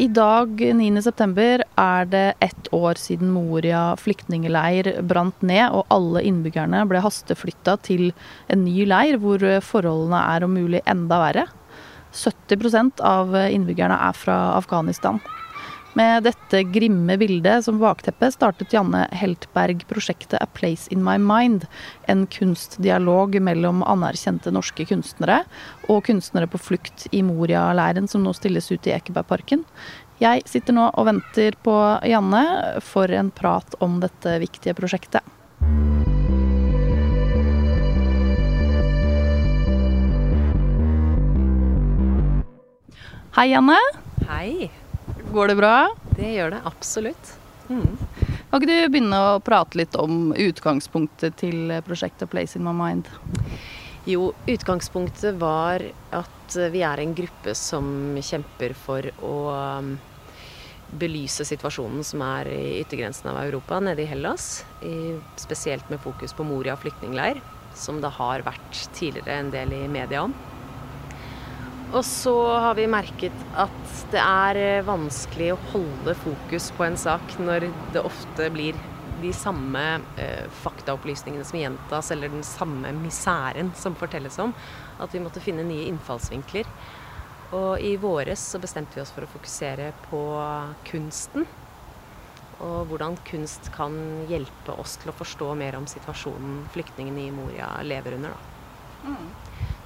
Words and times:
I 0.00 0.06
dag 0.08 0.54
9.9 0.56 1.64
er 1.76 2.06
det 2.08 2.34
ett 2.40 2.68
år 2.72 2.96
siden 2.96 3.34
Moria 3.34 3.82
flyktningleir 4.00 4.88
brant 5.04 5.42
ned 5.44 5.74
og 5.76 5.92
alle 5.92 6.22
innbyggerne 6.24 6.86
ble 6.88 7.02
hasteflytta 7.04 7.74
til 7.84 8.06
en 8.48 8.62
ny 8.64 8.86
leir 8.88 9.18
hvor 9.20 9.44
forholdene 9.60 10.22
er 10.32 10.46
om 10.46 10.56
mulig 10.56 10.80
enda 10.88 11.18
verre. 11.20 11.44
70% 12.16 13.04
av 13.04 13.36
innbyggerne 13.42 14.00
er 14.08 14.16
fra 14.16 14.38
Afghanistan. 14.54 15.20
Med 15.98 16.22
dette 16.22 16.62
grimme 16.70 17.16
bildet 17.18 17.64
som 17.64 17.80
bakteppe 17.82 18.28
startet 18.30 18.70
Janne 18.70 19.08
Heltberg 19.10 19.82
prosjektet 19.90 20.38
A 20.38 20.46
Place 20.46 20.86
In 20.94 21.02
My 21.02 21.16
Mind, 21.18 21.66
en 22.06 22.28
kunstdialog 22.30 23.34
mellom 23.42 23.82
anerkjente 23.82 24.52
norske 24.54 24.86
kunstnere 24.86 25.40
og 25.90 26.04
kunstnere 26.06 26.46
på 26.46 26.60
flukt 26.62 27.08
i 27.10 27.24
Moria-leiren 27.26 28.06
som 28.06 28.22
nå 28.22 28.30
stilles 28.38 28.70
ut 28.70 28.86
i 28.86 28.94
Ekebergparken. 28.94 29.64
Jeg 30.22 30.44
sitter 30.46 30.76
nå 30.76 30.86
og 30.94 31.08
venter 31.08 31.58
på 31.64 31.74
Janne 32.06 32.44
for 32.86 33.10
en 33.10 33.32
prat 33.34 33.74
om 33.82 33.98
dette 34.04 34.36
viktige 34.44 34.76
prosjektet. 34.78 35.26
Hei, 43.34 43.50
Janne. 43.50 43.78
Hei. 44.28 44.70
Går 45.32 45.48
det 45.48 45.54
bra? 45.60 45.74
Det 46.16 46.32
gjør 46.34 46.50
det 46.56 46.60
absolutt. 46.66 47.28
Mm. 47.68 47.98
Kan 48.50 48.58
ikke 48.58 48.66
du 48.66 48.90
begynne 48.90 49.18
å 49.22 49.38
prate 49.46 49.78
litt 49.78 49.94
om 49.94 50.32
utgangspunktet 50.34 51.36
til 51.38 51.70
prosjektet 51.86 52.32
Place 52.32 52.58
in 52.58 52.66
my 52.66 52.74
mind? 52.74 53.06
Jo, 54.10 54.32
utgangspunktet 54.50 55.38
var 55.38 55.84
at 56.10 56.58
vi 56.74 56.82
er 56.82 56.98
en 56.98 57.14
gruppe 57.14 57.54
som 57.54 58.18
kjemper 58.18 58.74
for 58.74 59.06
å 59.22 59.36
um, 59.54 59.92
belyse 60.98 61.46
situasjonen 61.46 62.02
som 62.02 62.26
er 62.26 62.50
i 62.50 62.62
yttergrensen 62.80 63.30
av 63.30 63.38
Europa, 63.44 63.78
nede 63.78 64.02
i 64.02 64.10
Hellas. 64.10 64.64
I, 64.82 65.14
spesielt 65.38 65.86
med 65.94 66.02
fokus 66.02 66.34
på 66.34 66.46
Moria 66.48 66.74
flyktningleir, 66.80 67.38
som 67.78 68.02
det 68.02 68.16
har 68.18 68.42
vært 68.50 68.86
tidligere 68.98 69.44
en 69.44 69.54
del 69.54 69.78
i 69.78 69.84
media 69.86 70.26
om. 70.26 70.34
Og 71.90 72.04
så 72.06 72.32
har 72.62 72.76
vi 72.78 72.86
merket 72.86 73.34
at 73.58 73.80
det 74.12 74.20
er 74.22 74.58
eh, 74.60 74.84
vanskelig 74.86 75.48
å 75.54 75.60
holde 75.72 76.14
fokus 76.22 76.68
på 76.76 76.86
en 76.86 76.98
sak 77.00 77.34
når 77.42 77.66
det 77.94 78.04
ofte 78.06 78.46
blir 78.54 78.78
de 79.20 79.32
samme 79.34 79.82
eh, 80.16 80.46
faktaopplysningene 80.62 81.44
som 81.44 81.58
gjentas, 81.58 82.12
eller 82.14 82.30
den 82.30 82.46
samme 82.46 82.92
misæren 82.94 83.72
som 83.76 83.98
fortelles 83.98 84.38
om. 84.38 84.54
At 85.02 85.10
vi 85.14 85.22
måtte 85.24 85.42
finne 85.42 85.66
nye 85.66 85.88
innfallsvinkler. 85.90 86.70
Og 87.58 87.82
i 87.82 87.96
våres 87.98 88.42
så 88.52 88.62
bestemte 88.62 88.94
vi 88.94 89.02
oss 89.02 89.10
for 89.10 89.26
å 89.26 89.32
fokusere 89.34 89.90
på 90.06 90.22
kunsten. 90.86 91.48
Og 92.62 92.86
hvordan 92.86 93.18
kunst 93.26 93.72
kan 93.74 93.96
hjelpe 94.30 94.78
oss 94.78 94.94
til 95.00 95.10
å 95.10 95.16
forstå 95.16 95.54
mer 95.58 95.74
om 95.80 95.90
situasjonen 95.90 96.68
flyktningene 96.70 97.26
i 97.26 97.32
Moria 97.34 97.72
lever 97.82 98.20
under. 98.20 98.36
Da. 98.36 99.10
Mm. 99.10 99.30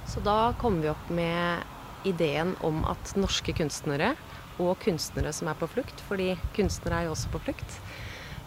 Så 0.05 0.21
da 0.21 0.53
kom 0.61 0.83
vi 0.83 0.91
opp 0.91 1.09
med 1.09 1.71
ideen 2.05 2.55
om 2.65 2.83
at 2.89 3.15
norske 3.19 3.55
kunstnere 3.57 4.13
og 4.61 4.77
kunstnere 4.83 5.33
som 5.35 5.49
er 5.51 5.57
på 5.59 5.69
flukt, 5.71 6.03
fordi 6.07 6.33
kunstnere 6.55 7.01
er 7.01 7.09
jo 7.09 7.15
også 7.15 7.31
på 7.33 7.41
flukt, 7.47 7.79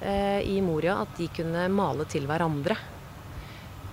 eh, 0.01 0.41
i 0.41 0.61
Moria, 0.65 1.01
at 1.03 1.17
de 1.19 1.29
kunne 1.29 1.69
male 1.69 2.07
til 2.09 2.27
hverandre. 2.27 2.77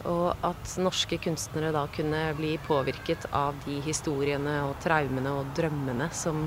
Og 0.05 0.36
at 0.45 0.75
norske 0.77 1.17
kunstnere 1.17 1.73
da 1.73 1.88
kunne 1.91 2.21
bli 2.38 2.55
påvirket 2.61 3.25
av 3.33 3.58
de 3.66 3.80
historiene 3.81 4.59
og 4.67 4.77
traumene 4.83 5.33
og 5.33 5.49
drømmene 5.58 6.11
som 6.13 6.45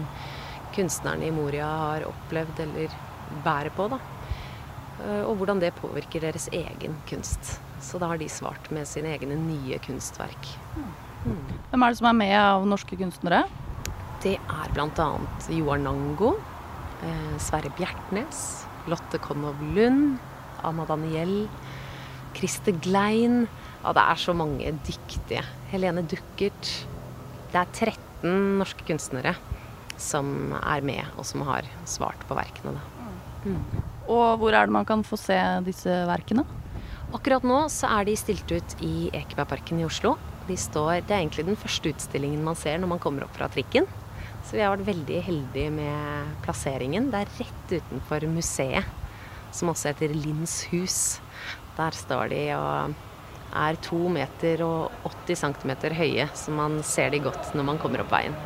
kunstnerne 0.77 1.27
i 1.27 1.35
Moria 1.35 1.67
har 1.67 2.07
opplevd 2.07 2.63
eller 2.63 2.95
bærer 3.45 3.75
på. 3.75 3.89
da. 3.89 3.99
Eh, 5.05 5.25
og 5.25 5.37
hvordan 5.39 5.61
det 5.61 5.75
påvirker 5.79 6.21
deres 6.21 6.49
egen 6.53 6.97
kunst. 7.11 7.59
Så 7.81 7.99
da 7.99 8.11
har 8.11 8.19
de 8.19 8.29
svart 8.29 8.71
med 8.75 8.89
sine 8.89 9.15
egne 9.15 9.37
nye 9.39 9.79
kunstverk. 9.85 10.55
Mm. 10.77 11.58
Hvem 11.69 11.83
er 11.85 11.93
det 11.93 11.99
som 11.99 12.07
er 12.09 12.17
med 12.17 12.33
av 12.33 12.63
norske 12.65 12.97
kunstnere? 12.97 13.43
Det 14.25 14.39
er 14.41 14.71
bl.a. 14.73 15.09
Joar 15.53 15.81
Nango, 15.83 16.31
eh, 17.05 17.35
Sverre 17.45 17.69
Bjertnæs, 17.77 18.41
Lotte 18.89 19.21
Konov 19.21 19.61
Lund, 19.77 20.17
Anna 20.65 20.87
Daniel, 20.89 21.43
Christer 22.39 22.73
Glein. 22.73 23.43
Ja, 23.83 23.93
det 23.93 24.05
er 24.05 24.23
så 24.23 24.33
mange 24.33 24.73
dyktige. 24.87 25.43
Helene 25.69 26.07
Duckert. 26.09 26.71
Det 27.53 27.61
er 27.61 27.69
13 27.77 28.57
norske 28.63 28.89
kunstnere 28.89 29.35
som 30.01 30.55
er 30.63 30.81
med, 30.81 31.05
og 31.19 31.27
som 31.29 31.45
har 31.51 31.69
svart 31.85 32.25
på 32.31 32.39
verkene. 32.39 32.81
Mm. 33.45 33.61
Og 34.09 34.41
hvor 34.41 34.57
er 34.57 34.65
det 34.65 34.77
man 34.79 34.89
kan 34.89 35.05
få 35.05 35.21
se 35.21 35.37
disse 35.69 35.93
verkene? 36.09 36.47
Akkurat 37.13 37.45
nå 37.45 37.61
så 37.73 37.93
er 37.99 38.09
de 38.09 38.17
stilt 38.17 38.49
ut 38.49 38.75
i 38.85 39.11
Ekebergparken 39.13 39.85
i 39.85 39.87
Oslo. 39.89 40.17
De 40.49 40.57
står, 40.57 41.03
det 41.05 41.13
er 41.13 41.23
egentlig 41.23 41.45
den 41.49 41.59
første 41.61 41.93
utstillingen 41.93 42.45
man 42.47 42.57
ser 42.57 42.79
når 42.81 42.95
man 42.95 43.03
kommer 43.03 43.27
opp 43.27 43.35
fra 43.37 43.51
trikken. 43.53 43.89
Så 44.47 44.57
vi 44.57 44.63
har 44.65 44.73
vært 44.73 44.89
veldig 44.89 45.19
heldige 45.27 45.73
med 45.75 46.37
plasseringen. 46.47 47.11
Det 47.13 47.21
er 47.21 47.35
rett 47.43 47.75
utenfor 47.75 48.25
museet, 48.33 48.87
som 49.53 49.73
også 49.73 49.93
heter 49.93 50.15
Linds 50.15 50.63
hus. 50.73 50.99
Der 51.77 51.95
står 51.95 52.33
de 52.33 52.43
og 52.57 52.97
er 53.59 53.79
to 53.85 53.99
meter 54.13 54.63
og 54.65 55.09
80 55.09 55.43
cm 55.45 55.75
høye, 55.97 56.29
så 56.37 56.55
man 56.55 56.81
ser 56.85 57.13
de 57.13 57.21
godt 57.25 57.53
når 57.57 57.69
man 57.73 57.81
kommer 57.83 58.05
opp 58.05 58.13
veien. 58.13 58.37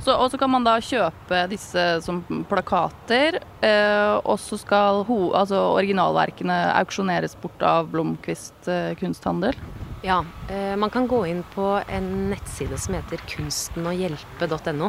Så, 0.00 0.14
og 0.14 0.30
så 0.32 0.38
kan 0.40 0.48
man 0.48 0.64
da 0.64 0.78
kjøpe 0.80 1.42
disse 1.50 1.82
som 2.06 2.22
plakater, 2.48 3.36
eh, 3.60 4.14
og 4.24 4.38
så 4.40 4.56
skal 4.56 5.02
ho, 5.04 5.18
altså 5.36 5.58
originalverkene 5.74 6.56
auksjoneres 6.78 7.36
bort 7.42 7.60
av 7.66 7.90
Blomkvist 7.92 8.70
eh, 8.72 8.94
kunsthandel? 9.00 9.58
Ja, 10.02 10.24
eh, 10.48 10.76
man 10.76 10.90
kan 10.90 11.08
gå 11.08 11.26
inn 11.26 11.42
på 11.54 11.82
en 11.88 12.30
nettside 12.30 12.78
som 12.80 12.94
heter 12.96 13.20
kunstenoghjelpe.no. 13.28 14.86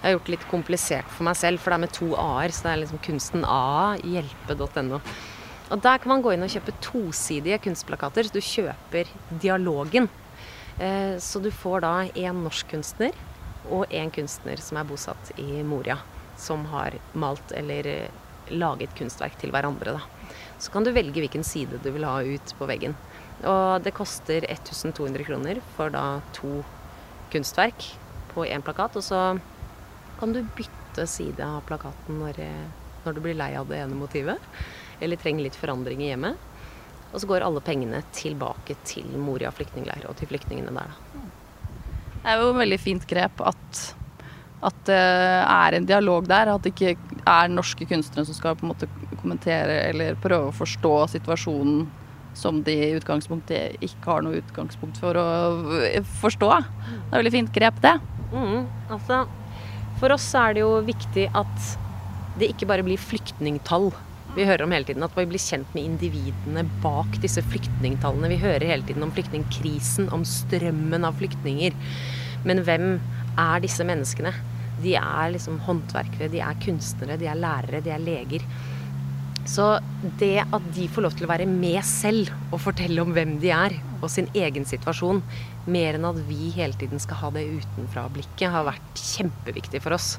Jeg 0.00 0.02
har 0.02 0.14
gjort 0.16 0.26
det 0.26 0.32
litt 0.34 0.46
komplisert 0.50 1.12
for 1.12 1.28
meg 1.28 1.36
selv, 1.38 1.60
for 1.62 1.70
det 1.70 1.76
er 1.76 1.82
med 1.84 1.92
to 1.94 2.08
a-er. 2.18 2.50
Så 2.50 2.66
det 2.66 2.72
er 2.72 2.80
liksom 2.80 3.02
kunsten 3.04 3.44
a 3.46 3.94
hjelpe.no. 4.02 4.98
Og 5.70 5.84
Der 5.84 6.02
kan 6.02 6.10
man 6.10 6.24
gå 6.24 6.32
inn 6.34 6.42
og 6.42 6.50
kjøpe 6.50 6.74
tosidige 6.82 7.60
kunstplakater. 7.62 8.32
Du 8.34 8.40
kjøper 8.42 9.12
dialogen. 9.30 10.10
Eh, 10.82 11.14
så 11.22 11.38
du 11.38 11.52
får 11.54 11.86
da 11.86 11.94
én 12.08 12.42
norsk 12.42 12.72
kunstner 12.74 13.14
og 13.70 13.86
én 13.94 14.10
kunstner 14.10 14.58
som 14.58 14.80
er 14.80 14.88
bosatt 14.88 15.30
i 15.38 15.62
Moria. 15.62 16.00
Som 16.40 16.66
har 16.72 16.98
malt 17.14 17.54
eller 17.54 17.86
eh, 17.86 18.20
laget 18.50 18.98
kunstverk 18.98 19.38
til 19.38 19.54
hverandre. 19.54 19.94
Da. 19.94 20.34
Så 20.58 20.74
kan 20.74 20.82
du 20.82 20.90
velge 20.90 21.22
hvilken 21.22 21.46
side 21.46 21.78
du 21.84 21.92
vil 21.94 22.08
ha 22.08 22.18
ut 22.18 22.58
på 22.58 22.66
veggen. 22.66 22.98
Og 23.48 23.80
det 23.84 23.94
koster 23.96 24.44
1200 24.50 25.24
kroner 25.24 25.60
for 25.76 25.92
da 25.92 26.20
to 26.36 26.60
kunstverk 27.32 27.86
på 28.34 28.44
én 28.44 28.64
plakat. 28.64 28.98
Og 29.00 29.04
så 29.04 29.22
kan 30.20 30.34
du 30.34 30.42
bytte 30.56 31.06
side 31.08 31.44
av 31.44 31.62
plakaten 31.68 32.20
når, 32.20 32.40
når, 33.06 33.16
du 33.16 33.22
blir 33.24 33.38
lei 33.38 33.54
av 33.56 33.70
det 33.70 33.80
ene 33.80 33.96
motivet. 33.96 34.50
Eller 35.00 35.20
trenger 35.20 35.46
litt 35.46 35.56
forandring 35.56 36.02
i 36.04 36.10
hjemmet. 36.10 36.48
Og 37.10 37.22
så 37.22 37.30
går 37.30 37.46
alle 37.46 37.62
pengene 37.64 38.02
tilbake 38.14 38.76
til 38.86 39.08
Moria 39.18 39.50
flyktningleir 39.54 40.04
og 40.06 40.18
til 40.20 40.30
flyktningene 40.30 40.74
der, 40.76 40.92
da. 40.92 41.24
Det 42.20 42.28
er 42.28 42.36
jo 42.36 42.50
et 42.50 42.58
veldig 42.60 42.76
fint 42.76 43.04
grep 43.08 43.40
at, 43.48 43.78
at 44.68 44.80
det 44.84 45.00
er 45.00 45.76
en 45.78 45.86
dialog 45.88 46.28
der. 46.28 46.52
At 46.52 46.66
det 46.66 46.74
ikke 46.74 47.22
er 47.24 47.48
norske 47.48 47.88
kunstnere 47.88 48.28
som 48.28 48.36
skal 48.36 48.58
på 48.60 48.66
en 48.66 48.74
måte 48.74 48.90
kommentere 49.16 49.80
eller 49.88 50.20
prøve 50.20 50.50
å 50.50 50.58
forstå 50.60 50.92
situasjonen 51.16 51.88
som 52.40 52.62
de 52.66 52.72
i 52.72 52.92
utgangspunktet 52.96 53.82
ikke 53.84 54.08
har 54.08 54.24
noe 54.24 54.40
utgangspunkt 54.40 55.00
for 55.02 55.18
å 55.20 55.26
forstå. 56.22 56.50
Det 56.50 57.12
er 57.12 57.20
veldig 57.20 57.34
fint 57.36 57.52
grep, 57.54 57.80
det. 57.84 57.96
Mm, 58.32 58.66
altså, 58.88 59.24
for 60.00 60.16
oss 60.16 60.28
er 60.38 60.56
det 60.56 60.64
jo 60.64 60.76
viktig 60.86 61.28
at 61.36 61.72
det 62.40 62.52
ikke 62.54 62.68
bare 62.70 62.86
blir 62.86 63.00
flyktningtall 63.00 63.90
vi 64.36 64.46
hører 64.46 64.62
om 64.64 64.72
hele 64.74 64.86
tiden. 64.86 65.02
At 65.02 65.16
vi 65.18 65.26
blir 65.28 65.42
kjent 65.42 65.74
med 65.74 65.86
individene 65.86 66.64
bak 66.84 67.18
disse 67.22 67.42
flyktningtallene. 67.50 68.30
Vi 68.30 68.40
hører 68.42 68.68
hele 68.70 68.86
tiden 68.86 69.04
om 69.06 69.12
flyktningkrisen, 69.14 70.10
om 70.14 70.24
strømmen 70.26 71.06
av 71.06 71.18
flyktninger. 71.20 71.74
Men 72.46 72.62
hvem 72.66 72.92
er 73.40 73.64
disse 73.64 73.84
menneskene? 73.86 74.32
De 74.80 74.94
er 74.96 75.32
liksom 75.34 75.58
håndverkere, 75.66 76.30
de 76.32 76.40
er 76.44 76.60
kunstnere, 76.62 77.18
de 77.20 77.28
er 77.28 77.40
lærere, 77.40 77.82
de 77.84 77.92
er 77.92 78.04
leger. 78.04 78.46
Så 79.50 79.66
det 80.20 80.44
at 80.44 80.66
de 80.76 80.86
får 80.92 81.04
lov 81.04 81.14
til 81.18 81.26
å 81.26 81.32
være 81.32 81.48
med 81.50 81.80
selv 81.86 82.30
og 82.52 82.60
fortelle 82.62 83.02
om 83.02 83.10
hvem 83.16 83.38
de 83.42 83.50
er 83.54 83.74
og 84.00 84.08
sin 84.12 84.28
egen 84.36 84.66
situasjon, 84.68 85.20
mer 85.70 85.98
enn 85.98 86.06
at 86.08 86.20
vi 86.28 86.52
hele 86.54 86.76
tiden 86.78 87.02
skal 87.02 87.18
ha 87.24 87.30
det 87.34 87.42
utenfra-blikket, 87.58 88.46
har 88.52 88.68
vært 88.68 89.02
kjempeviktig 89.02 89.82
for 89.84 89.96
oss. 89.96 90.14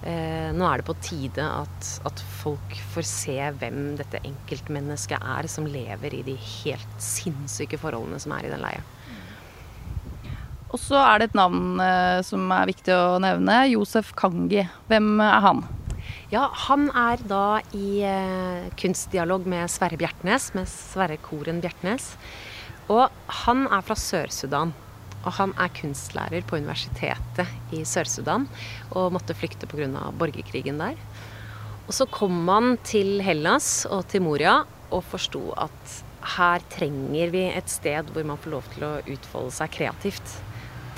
Eh, 0.00 0.48
nå 0.56 0.64
er 0.64 0.80
det 0.80 0.86
på 0.88 0.96
tide 1.04 1.44
at, 1.44 1.88
at, 2.08 2.22
folk 2.40 2.78
får 2.94 3.04
se 3.04 3.36
hvem 3.60 3.98
dette 3.98 4.22
enkeltmennesket 4.24 5.20
er 5.20 5.48
som 5.52 5.66
lever 5.68 6.16
i 6.16 6.22
de 6.24 6.38
helt 6.40 6.94
sinnssyke 7.04 7.76
forholdene 7.82 8.22
som 8.22 8.32
er 8.38 8.48
i 8.48 8.54
den 8.54 8.64
leia. 8.64 8.86
Og 10.70 10.78
så 10.80 10.96
er 11.02 11.18
det 11.18 11.28
et 11.28 11.36
navn 11.36 11.82
eh, 11.82 12.22
som 12.24 12.46
er 12.54 12.70
viktig 12.70 12.94
å 12.94 13.18
nevne. 13.20 13.58
Josef 13.74 14.14
Kangi. 14.16 14.62
Hvem 14.88 15.12
er 15.26 15.44
han? 15.44 15.66
Ja, 16.30 16.44
han 16.68 16.84
er 16.94 17.18
da 17.26 17.58
i 17.74 18.04
eh, 18.06 18.68
kunstdialog 18.78 19.48
med 19.50 19.66
Sverre 19.66 19.96
Bjertnæs, 19.98 20.52
med 20.54 20.68
Sverre 20.70 21.16
Koren 21.18 21.58
Bjertnæs. 21.58 22.12
Og 22.86 23.08
han 23.42 23.64
er 23.66 23.82
fra 23.82 23.96
Sør-Sudan. 23.98 24.70
Og 25.24 25.34
han 25.40 25.50
er 25.58 25.72
kunstlærer 25.74 26.46
på 26.46 26.60
universitetet 26.60 27.74
i 27.74 27.82
Sør-Sudan 27.82 28.46
og 28.94 29.10
måtte 29.16 29.34
flykte 29.34 29.66
pga. 29.66 30.06
borgerkrigen 30.14 30.78
der. 30.78 30.94
Og 31.88 31.98
så 31.98 32.06
kom 32.06 32.46
han 32.46 32.78
til 32.86 33.18
Hellas 33.26 33.84
og 33.90 34.06
til 34.06 34.22
Moria 34.22 34.60
og 34.94 35.02
forsto 35.02 35.50
at 35.58 35.98
her 36.38 36.62
trenger 36.70 37.34
vi 37.34 37.42
et 37.50 37.68
sted 37.68 38.06
hvor 38.14 38.22
man 38.22 38.38
får 38.38 38.54
lov 38.54 38.70
til 38.70 38.86
å 38.86 38.94
utfolde 39.02 39.50
seg 39.58 39.74
kreativt. 39.74 40.38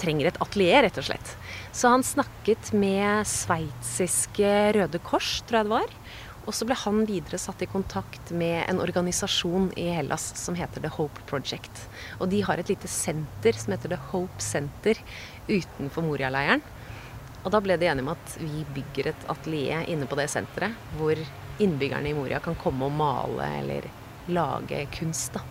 Trenger 0.01 0.31
et 0.31 0.41
atelier, 0.43 0.83
rett 0.87 0.99
og 0.99 1.07
slett. 1.07 1.35
Så 1.73 1.93
han 1.93 2.05
snakket 2.07 2.73
med 2.77 3.27
sveitsiske 3.29 4.53
Røde 4.77 5.01
Kors, 5.05 5.41
tror 5.47 5.61
jeg 5.61 5.69
det 5.69 5.75
var. 5.77 5.97
Og 6.43 6.57
så 6.57 6.67
ble 6.67 6.75
han 6.75 7.05
videre 7.07 7.39
satt 7.39 7.63
i 7.63 7.69
kontakt 7.71 8.33
med 8.35 8.65
en 8.67 8.81
organisasjon 8.83 9.71
i 9.79 9.87
Hellas 9.95 10.25
som 10.41 10.57
heter 10.59 10.83
The 10.83 10.91
Hope 10.97 11.23
Project. 11.31 11.85
Og 12.19 12.33
de 12.33 12.41
har 12.43 12.59
et 12.59 12.73
lite 12.73 12.91
senter 12.91 13.55
som 13.55 13.77
heter 13.77 13.95
The 13.95 14.01
Hope 14.11 14.43
Center 14.43 14.99
utenfor 15.47 16.03
Moria-leiren. 16.09 16.65
Og 17.43 17.55
da 17.55 17.61
ble 17.63 17.77
de 17.79 17.87
enige 17.91 18.07
om 18.07 18.13
at 18.15 18.35
vi 18.43 18.65
bygger 18.75 19.13
et 19.13 19.25
atelier 19.31 19.87
inne 19.91 20.07
på 20.11 20.19
det 20.19 20.29
senteret, 20.31 20.75
hvor 20.99 21.19
innbyggerne 21.63 22.11
i 22.11 22.17
Moria 22.17 22.43
kan 22.43 22.59
komme 22.59 22.87
og 22.89 22.95
male 22.99 23.49
eller 23.61 23.89
lage 24.33 24.85
kunst. 24.99 25.39
da. 25.39 25.43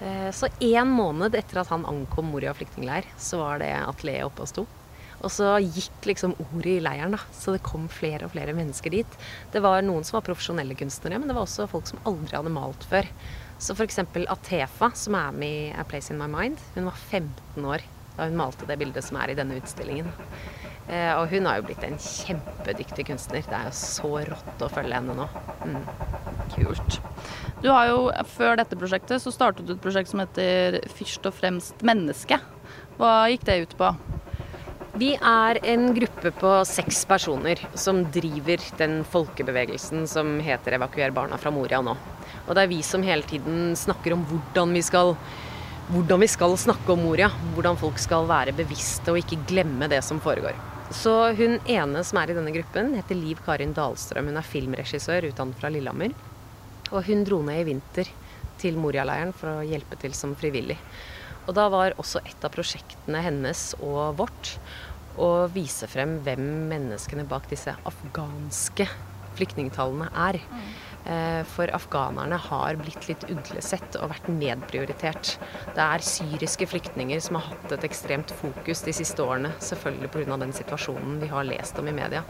Eh, 0.00 0.30
så 0.30 0.48
én 0.60 0.90
måned 0.92 1.34
etter 1.38 1.62
at 1.62 1.70
han 1.72 1.86
ankom 1.88 2.28
Moria 2.32 2.52
flyktningleir, 2.56 3.08
så 3.18 3.40
var 3.40 3.62
det 3.62 3.72
atelieret 3.78 4.28
oppe 4.28 4.44
og 4.44 4.50
sto. 4.50 4.66
Og 5.24 5.32
så 5.32 5.54
gikk 5.64 6.10
liksom 6.10 6.34
ordet 6.36 6.74
i 6.74 6.82
leiren, 6.84 7.16
da. 7.16 7.20
Så 7.32 7.54
det 7.54 7.64
kom 7.64 7.86
flere 7.88 8.26
og 8.26 8.34
flere 8.34 8.52
mennesker 8.56 8.92
dit. 8.92 9.18
Det 9.52 9.62
var 9.64 9.80
noen 9.84 10.04
som 10.04 10.18
var 10.18 10.26
profesjonelle 10.28 10.76
kunstnere, 10.76 11.18
men 11.18 11.30
det 11.30 11.36
var 11.36 11.48
også 11.48 11.68
folk 11.72 11.88
som 11.88 12.02
aldri 12.08 12.36
hadde 12.36 12.52
malt 12.52 12.84
før. 12.90 13.08
Så 13.58 13.72
f.eks. 13.72 14.02
Atefa, 14.28 14.90
som 14.94 15.16
er 15.16 15.36
med 15.40 15.60
i 15.70 15.72
A 15.72 15.86
Place 15.88 16.12
In 16.12 16.20
My 16.20 16.28
Mind, 16.28 16.60
hun 16.74 16.90
var 16.90 17.04
15 17.08 17.64
år 17.64 17.86
da 18.16 18.24
hun 18.28 18.38
malte 18.38 18.68
det 18.68 18.78
bildet 18.80 19.04
som 19.04 19.18
er 19.20 19.32
i 19.32 19.36
denne 19.36 19.58
utstillingen. 19.60 20.08
Eh, 20.86 21.12
og 21.18 21.32
hun 21.32 21.46
har 21.48 21.58
jo 21.58 21.66
blitt 21.66 21.82
en 21.86 21.98
kjempedyktig 21.98 23.08
kunstner. 23.08 23.46
Det 23.46 23.56
er 23.58 23.70
jo 23.70 23.76
så 23.78 24.10
rått 24.28 24.62
å 24.62 24.70
følge 24.70 25.00
henne 25.00 25.16
nå. 25.18 25.26
Mm. 25.66 25.80
Kult. 26.54 27.00
Du 27.62 27.70
har 27.72 27.88
jo, 27.90 28.10
Før 28.36 28.60
dette 28.60 28.78
prosjektet 28.78 29.22
så 29.22 29.32
startet 29.34 29.66
du 29.66 29.74
et 29.74 29.82
prosjekt 29.82 30.12
som 30.12 30.22
heter 30.22 30.78
Først 30.94 31.26
og 31.26 31.34
fremst 31.34 31.82
menneske. 31.86 32.38
Hva 33.00 33.26
gikk 33.32 33.48
det 33.48 33.58
ut 33.64 33.74
på? 33.80 33.90
Vi 34.96 35.10
er 35.12 35.58
en 35.68 35.90
gruppe 35.92 36.30
på 36.38 36.50
seks 36.64 37.02
personer 37.04 37.60
som 37.76 37.98
driver 38.14 38.62
den 38.78 39.02
folkebevegelsen 39.04 40.06
som 40.08 40.38
heter 40.40 40.78
Evakuer 40.78 41.12
barna 41.12 41.36
fra 41.36 41.52
Moria 41.52 41.82
nå. 41.84 41.92
Og 42.46 42.54
det 42.56 42.62
er 42.62 42.70
vi 42.70 42.78
som 42.86 43.04
hele 43.04 43.26
tiden 43.28 43.74
snakker 43.76 44.14
om 44.16 44.24
hvordan 44.30 44.72
vi 44.72 44.84
skal 44.86 45.12
hvordan 45.90 46.22
vi 46.24 46.30
skal 46.30 46.56
snakke 46.58 46.94
om 46.94 47.04
Moria. 47.04 47.28
Hvordan 47.54 47.76
folk 47.78 48.00
skal 48.02 48.24
være 48.30 48.56
bevisste 48.56 49.12
og 49.12 49.20
ikke 49.20 49.42
glemme 49.50 49.90
det 49.90 50.00
som 50.06 50.22
foregår. 50.22 50.56
Så 50.94 51.12
hun 51.34 51.58
ene 51.66 52.02
som 52.06 52.20
er 52.20 52.30
i 52.30 52.36
denne 52.36 52.52
gruppen, 52.54 52.92
heter 52.94 53.18
Liv 53.18 53.40
Karin 53.46 53.74
Dahlstrøm. 53.74 54.30
Hun 54.30 54.38
er 54.38 54.46
filmregissør 54.46 55.26
utdannet 55.30 55.58
fra 55.58 55.70
Lillehammer. 55.72 56.14
Og 56.92 57.02
hun 57.08 57.24
dro 57.26 57.40
ned 57.42 57.64
i 57.64 57.68
vinter 57.72 58.10
til 58.60 58.78
Moria-leiren 58.80 59.34
for 59.36 59.50
å 59.50 59.66
hjelpe 59.66 59.98
til 60.00 60.14
som 60.16 60.36
frivillig. 60.38 60.78
Og 61.46 61.54
da 61.58 61.66
var 61.70 61.96
også 62.00 62.22
et 62.26 62.46
av 62.46 62.54
prosjektene 62.54 63.22
hennes 63.22 63.68
og 63.80 64.16
vårt 64.20 64.56
å 65.18 65.46
vise 65.52 65.88
frem 65.90 66.18
hvem 66.24 66.44
menneskene 66.70 67.26
bak 67.28 67.48
disse 67.50 67.74
afghanske 67.88 68.88
flyktningtallene 69.36 70.08
er. 70.12 70.40
Mm. 70.50 70.66
Eh, 71.06 71.44
for 71.44 71.70
afghanerne 71.74 72.34
har 72.36 72.74
blitt 72.80 73.04
litt 73.06 73.24
uglesett 73.30 73.94
og 74.00 74.10
vært 74.10 74.26
nedprioritert. 74.32 75.36
Det 75.76 75.84
er 75.84 76.02
syriske 76.02 76.66
flyktninger 76.66 77.20
som 77.22 77.38
har 77.38 77.52
hatt 77.52 77.76
et 77.76 77.86
ekstremt 77.86 78.32
fokus 78.40 78.82
de 78.82 78.94
siste 78.96 79.22
årene. 79.22 79.52
Selvfølgelig 79.62 80.10
pga. 80.16 80.40
den 80.42 80.54
situasjonen 80.56 81.20
vi 81.22 81.30
har 81.30 81.46
lest 81.46 81.78
om 81.78 81.86
i 81.86 81.94
media. 81.94 82.24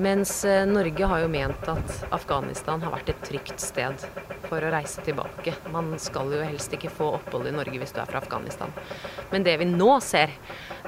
Mens 0.00 0.44
eh, 0.48 0.64
Norge 0.64 1.12
har 1.12 1.20
jo 1.20 1.28
ment 1.28 1.68
at 1.68 1.96
Afghanistan 2.10 2.80
har 2.80 2.96
vært 2.96 3.12
et 3.12 3.22
trygt 3.26 3.60
sted 3.60 4.06
for 4.48 4.64
å 4.64 4.72
reise 4.72 5.04
tilbake. 5.04 5.54
Man 5.74 5.92
skal 6.00 6.32
jo 6.32 6.40
helst 6.40 6.72
ikke 6.72 6.92
få 6.94 7.12
opphold 7.18 7.50
i 7.50 7.54
Norge 7.54 7.82
hvis 7.82 7.92
du 7.92 8.00
er 8.00 8.08
fra 8.08 8.22
Afghanistan. 8.24 8.72
Men 9.30 9.44
det 9.44 9.58
vi 9.60 9.68
nå 9.68 9.92
ser, 10.00 10.32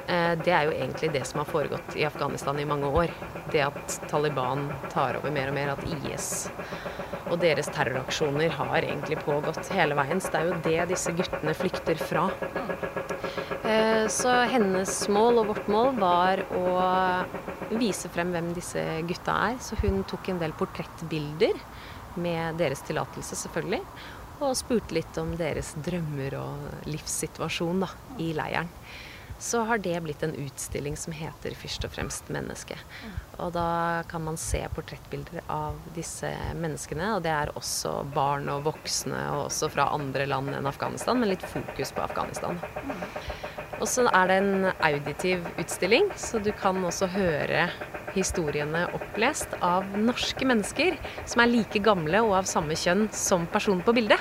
det 0.06 0.50
er 0.52 0.66
jo 0.66 0.72
egentlig 0.74 1.12
det 1.14 1.22
som 1.28 1.40
har 1.40 1.48
foregått 1.48 1.94
i 1.96 2.04
Afghanistan 2.04 2.58
i 2.60 2.66
mange 2.68 2.90
år. 2.90 3.12
Det 3.52 3.62
at 3.64 3.98
Taliban 4.10 4.66
tar 4.92 5.20
over 5.20 5.32
mer 5.34 5.52
og 5.52 5.56
mer, 5.56 5.74
at 5.76 5.84
IS 6.10 6.48
og 7.32 7.40
deres 7.40 7.68
terroraksjoner 7.72 8.52
har 8.58 8.84
egentlig 8.84 9.18
pågått 9.24 9.70
hele 9.72 9.96
veien. 9.96 10.20
Så 10.20 10.32
det 10.32 10.40
er 10.40 10.48
jo 10.48 10.58
det 10.66 10.88
disse 10.92 11.14
guttene 11.16 11.54
flykter 11.56 12.00
fra. 12.00 12.26
Eh, 13.64 14.04
så 14.12 14.34
hennes 14.52 14.96
mål 15.12 15.42
og 15.42 15.52
vårt 15.52 15.70
mål 15.72 15.94
var 16.00 16.42
å 16.52 16.64
vise 17.80 18.10
frem 18.12 18.34
hvem 18.34 18.52
disse 18.56 18.82
gutta 19.08 19.36
er. 19.48 19.60
Så 19.64 19.78
hun 19.80 20.02
tok 20.08 20.32
en 20.32 20.42
del 20.42 20.56
portrettbilder, 20.58 21.56
med 22.12 22.58
deres 22.60 22.82
tillatelse 22.84 23.38
selvfølgelig. 23.40 23.80
Og 24.44 24.50
spurte 24.58 24.92
litt 24.92 25.16
om 25.16 25.30
deres 25.38 25.70
drømmer 25.80 26.36
og 26.36 26.90
livssituasjon 26.90 27.86
da, 27.86 27.88
i 28.20 28.34
leiren 28.36 28.68
så 29.38 29.62
har 29.66 29.78
det 29.82 30.00
blitt 30.04 30.22
en 30.22 30.34
utstilling 30.34 30.96
som 30.96 31.12
heter 31.12 31.50
'Først 31.50 31.84
og 31.84 31.90
fremst 31.90 32.28
menneske'. 32.28 32.78
Og 33.38 33.52
da 33.52 34.02
kan 34.08 34.24
man 34.24 34.36
se 34.36 34.60
portrettbilder 34.74 35.42
av 35.48 35.74
disse 35.94 36.30
menneskene. 36.54 37.16
Og 37.16 37.22
det 37.22 37.30
er 37.30 37.52
også 37.56 38.04
barn 38.14 38.48
og 38.48 38.64
voksne, 38.64 39.18
og 39.32 39.46
også 39.50 39.70
fra 39.70 39.88
andre 39.94 40.26
land 40.26 40.54
enn 40.54 40.66
Afghanistan, 40.66 41.18
men 41.18 41.28
litt 41.28 41.42
fokus 41.42 41.92
på 41.92 42.02
Afghanistan. 42.02 42.60
Og 43.80 43.88
så 43.88 44.06
er 44.14 44.26
det 44.28 44.36
en 44.42 44.72
auditiv 44.80 45.46
utstilling, 45.58 46.10
så 46.16 46.38
du 46.38 46.52
kan 46.52 46.76
også 46.84 47.08
høre 47.10 47.68
historiene 48.14 48.84
opplest 48.94 49.56
av 49.60 49.88
norske 49.98 50.46
mennesker 50.46 50.98
som 51.24 51.42
er 51.42 51.50
like 51.50 51.82
gamle 51.82 52.20
og 52.22 52.36
av 52.42 52.44
samme 52.44 52.76
kjønn 52.78 53.08
som 53.16 53.48
personen 53.50 53.82
på 53.82 53.94
bildet. 53.96 54.20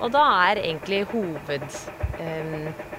Og 0.00 0.12
da 0.12 0.24
er 0.50 0.64
egentlig 0.64 1.06
hoved... 1.12 1.68
Eh, 2.20 2.98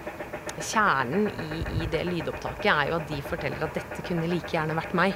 kjernen 0.65 1.27
i, 1.29 1.61
i, 1.81 1.87
det 1.91 2.03
lydopptaket 2.07 2.71
er 2.71 2.89
jo 2.91 2.97
at 2.99 3.11
de 3.11 3.19
forteller 3.25 3.63
at 3.65 3.77
dette 3.77 4.05
kunne 4.07 4.29
like 4.31 4.53
gjerne 4.53 4.77
vært 4.77 4.95
meg. 4.97 5.15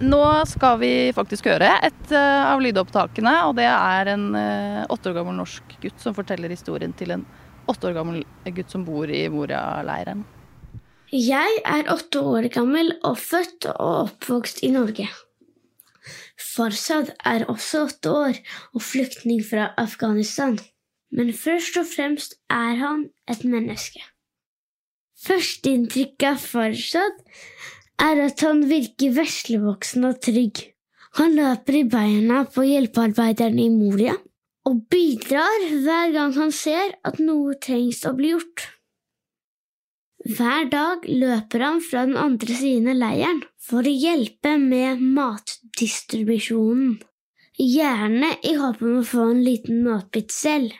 Nå 0.00 0.22
skal 0.48 0.78
vi 0.80 0.92
faktisk 1.12 1.50
høre 1.50 1.74
et 1.84 2.12
uh, 2.14 2.54
av 2.54 2.62
lydopptakene, 2.64 3.34
og 3.48 3.58
det 3.58 3.68
er 3.68 4.12
en 4.14 4.30
uh, 4.32 4.86
åtte 4.88 5.10
år 5.10 5.18
gammel 5.20 5.36
norsk 5.42 5.76
gutt 5.82 6.00
som 6.00 6.16
forteller 6.16 6.52
historien 6.52 6.94
til 6.96 7.12
en 7.18 7.26
åtte 7.68 7.90
år 7.90 7.98
gammel 7.98 8.22
gutt 8.56 8.72
som 8.72 8.86
bor 8.86 9.10
i 9.12 9.26
Moria-leiren. 9.32 10.24
Jeg 11.12 11.60
er 11.66 11.90
åtte 11.90 12.22
år 12.22 12.48
gammel 12.54 12.94
og 13.04 13.18
født 13.18 13.66
og 13.74 14.06
oppvokst 14.06 14.64
i 14.64 14.72
Norge. 14.72 15.10
Farsad 16.40 17.12
er 17.26 17.44
også 17.50 17.84
åtte 17.90 18.12
år 18.14 18.38
og 18.72 18.84
flyktning 18.84 19.42
fra 19.44 19.72
Afghanistan 19.78 20.56
men 21.10 21.32
først 21.34 21.76
og 21.80 21.88
fremst 21.90 22.36
er 22.50 22.78
han 22.80 23.08
et 23.30 23.44
menneske. 23.44 24.02
Førsteinntrykket 25.20 26.28
av 26.30 26.40
Farshad 26.40 27.18
er 28.00 28.24
at 28.24 28.42
han 28.46 28.64
virker 28.70 29.12
veslevoksen 29.18 30.06
og 30.08 30.20
trygg. 30.24 30.62
Han 31.18 31.34
løper 31.36 31.80
i 31.80 31.86
beina 31.90 32.44
på 32.48 32.64
hjelpearbeiderne 32.64 33.66
i 33.66 33.72
Moria 33.74 34.14
og 34.68 34.84
bidrar 34.92 35.64
hver 35.84 36.12
gang 36.14 36.34
han 36.36 36.52
ser 36.54 36.94
at 37.06 37.18
noe 37.22 37.56
trengs 37.60 38.04
å 38.06 38.14
bli 38.16 38.32
gjort. 38.34 38.68
Hver 40.20 40.68
dag 40.72 41.06
løper 41.08 41.64
han 41.64 41.80
fra 41.80 42.04
den 42.08 42.18
andre 42.20 42.56
siden 42.56 42.90
av 42.92 42.98
leiren 43.00 43.40
for 43.70 43.86
å 43.88 43.92
hjelpe 44.04 44.56
med 44.60 45.00
matdistribusjonen, 45.16 46.98
gjerne 47.56 48.34
i 48.44 48.52
håp 48.60 48.82
om 48.84 48.98
å 49.00 49.06
få 49.08 49.30
en 49.32 49.42
liten 49.44 49.80
matbit 49.86 50.32
selv. 50.34 50.76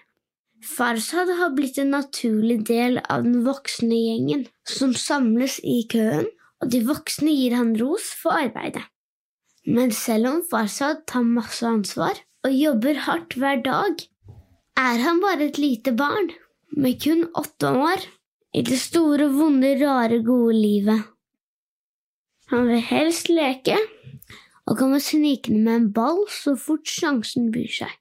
Farsad 0.61 1.31
har 1.38 1.55
blitt 1.57 1.79
en 1.81 1.93
naturlig 1.95 2.59
del 2.69 2.99
av 3.09 3.25
den 3.25 3.45
voksne 3.47 3.97
gjengen 3.97 4.45
som 4.69 4.93
samles 4.93 5.57
i 5.64 5.83
køen, 5.88 6.29
og 6.61 6.73
de 6.73 6.83
voksne 6.85 7.33
gir 7.33 7.57
han 7.57 7.73
ros 7.81 8.11
for 8.21 8.37
arbeidet. 8.37 8.85
Men 9.64 9.93
selv 9.93 10.29
om 10.29 10.43
Farsad 10.50 11.07
tar 11.09 11.25
masse 11.25 11.64
ansvar 11.64 12.21
og 12.45 12.52
jobber 12.57 13.00
hardt 13.07 13.37
hver 13.40 13.62
dag, 13.64 14.05
er 14.81 15.00
han 15.05 15.21
bare 15.25 15.49
et 15.49 15.61
lite 15.61 15.93
barn 15.97 16.31
med 16.76 17.00
kun 17.02 17.26
åtte 17.37 17.73
år 17.73 18.05
i 18.57 18.62
det 18.67 18.79
store, 18.81 19.31
vonde, 19.33 19.75
rare, 19.81 20.21
gode 20.25 20.57
livet. 20.57 21.09
Han 22.52 22.69
vil 22.69 22.83
helst 22.85 23.31
leke 23.33 23.76
og 24.67 24.76
kommer 24.79 25.00
snikende 25.02 25.62
med 25.64 25.76
en 25.76 25.93
ball 25.95 26.25
så 26.31 26.57
fort 26.59 26.88
sjansen 26.88 27.49
byr 27.55 27.71
seg. 27.81 27.93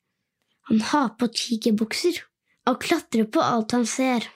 Han 0.70 0.82
har 0.92 1.14
på 1.20 1.30
tigerbukser 1.34 2.20
og 2.70 2.82
klatre 2.84 3.26
på 3.26 3.42
alt 3.44 3.74
han 3.76 3.88
ser. 3.90 4.28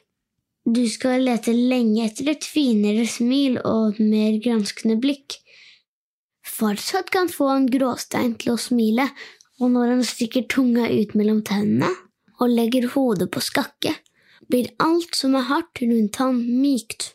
Du 0.63 0.83
skal 0.87 1.25
lete 1.27 1.53
lenge 1.53 2.05
etter 2.07 2.31
et 2.31 2.45
finere 2.47 3.05
smil 3.09 3.59
og 3.61 3.93
et 3.93 4.03
mer 4.03 4.37
granskende 4.43 4.95
blikk. 5.03 5.37
Farsad 6.43 7.09
kan 7.11 7.31
få 7.31 7.49
en 7.51 7.67
gråstein 7.71 8.37
til 8.39 8.53
å 8.53 8.61
smile, 8.61 9.09
og 9.61 9.73
når 9.75 9.95
han 9.95 10.05
stikker 10.07 10.47
tunga 10.51 10.87
ut 10.91 11.13
mellom 11.19 11.41
tennene 11.45 11.91
og 12.41 12.51
legger 12.51 12.89
hodet 12.95 13.29
på 13.31 13.43
skakke, 13.43 13.93
blir 14.49 14.71
alt 14.83 15.15
som 15.15 15.35
er 15.39 15.47
hardt 15.47 15.83
rundt 15.83 16.19
han, 16.19 16.39
mykt. 16.61 17.13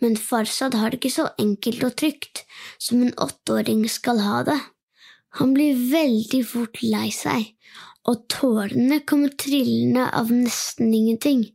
Men 0.00 0.16
Farsad 0.16 0.74
har 0.78 0.90
det 0.90 1.00
ikke 1.00 1.12
så 1.18 1.28
enkelt 1.38 1.84
og 1.86 1.96
trygt 2.00 2.44
som 2.80 3.02
en 3.04 3.14
åtteåring 3.20 3.84
skal 3.90 4.22
ha 4.24 4.42
det. 4.48 4.58
Han 5.38 5.52
blir 5.54 5.78
veldig 5.92 6.40
fort 6.48 6.80
lei 6.82 7.10
seg, 7.14 7.52
og 8.10 8.26
tårene 8.32 9.00
kommer 9.06 9.32
trillende 9.38 10.08
av 10.16 10.32
nesten 10.34 10.92
ingenting. 10.94 11.46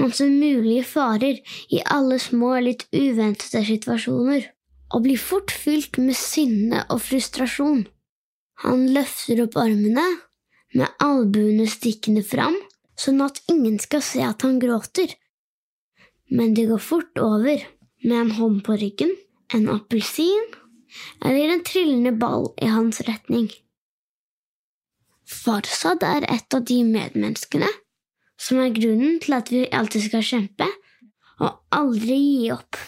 Han 0.00 0.12
ser 0.16 0.32
mulige 0.32 0.86
farer 0.88 1.40
i 1.68 1.82
alle 1.84 2.18
små, 2.22 2.54
litt 2.64 2.86
uventede 2.96 3.64
situasjoner, 3.68 4.46
og 4.92 5.04
blir 5.04 5.20
fort 5.20 5.52
fylt 5.52 5.98
med 6.00 6.16
sinne 6.16 6.84
og 6.88 7.02
frustrasjon. 7.04 7.84
Han 8.64 8.86
løfter 8.94 9.42
opp 9.44 9.58
armene, 9.60 10.06
med 10.72 10.88
albuene 11.04 11.66
stikkende 11.68 12.22
fram, 12.24 12.56
sånn 12.96 13.20
at 13.24 13.42
ingen 13.52 13.76
skal 13.82 14.04
se 14.04 14.22
at 14.24 14.44
han 14.46 14.60
gråter. 14.62 15.12
Men 16.32 16.54
det 16.56 16.70
går 16.70 16.80
fort 16.80 17.20
over, 17.20 17.60
med 18.02 18.18
en 18.18 18.34
hånd 18.38 18.62
på 18.64 18.78
ryggen, 18.80 19.12
en 19.52 19.68
appelsin 19.68 20.48
eller 21.24 21.52
en 21.52 21.64
trillende 21.64 22.12
ball 22.16 22.48
i 22.60 22.68
hans 22.72 23.00
retning. 23.08 23.50
Farsad 25.32 26.04
er 26.06 26.26
et 26.28 26.54
av 26.54 26.64
de 26.68 26.78
medmenneskene 26.86 27.68
som 28.42 28.60
er 28.62 28.74
grunnen 28.76 29.18
til 29.22 29.36
at 29.36 29.50
vi 29.52 29.66
alltid 29.72 30.08
skal 30.08 30.24
kjempe 30.26 30.68
og 31.42 31.60
aldri 31.74 32.18
gi 32.18 32.50
opp. 32.54 32.78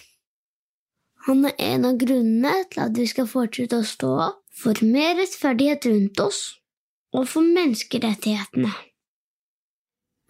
Han 1.27 1.47
er 1.49 1.55
en 1.73 1.87
av 1.89 2.01
grunnene 2.01 2.53
til 2.73 2.83
at 2.85 2.99
vi 2.99 3.07
skal 3.09 3.29
fortsette 3.31 3.81
å 3.81 3.87
stå 3.89 4.15
for 4.55 4.81
mer 4.85 5.17
rettferdighet 5.19 5.89
rundt 5.89 6.21
oss 6.21 6.43
og 7.15 7.29
for 7.31 7.47
menneskerettighetene. 7.47 8.73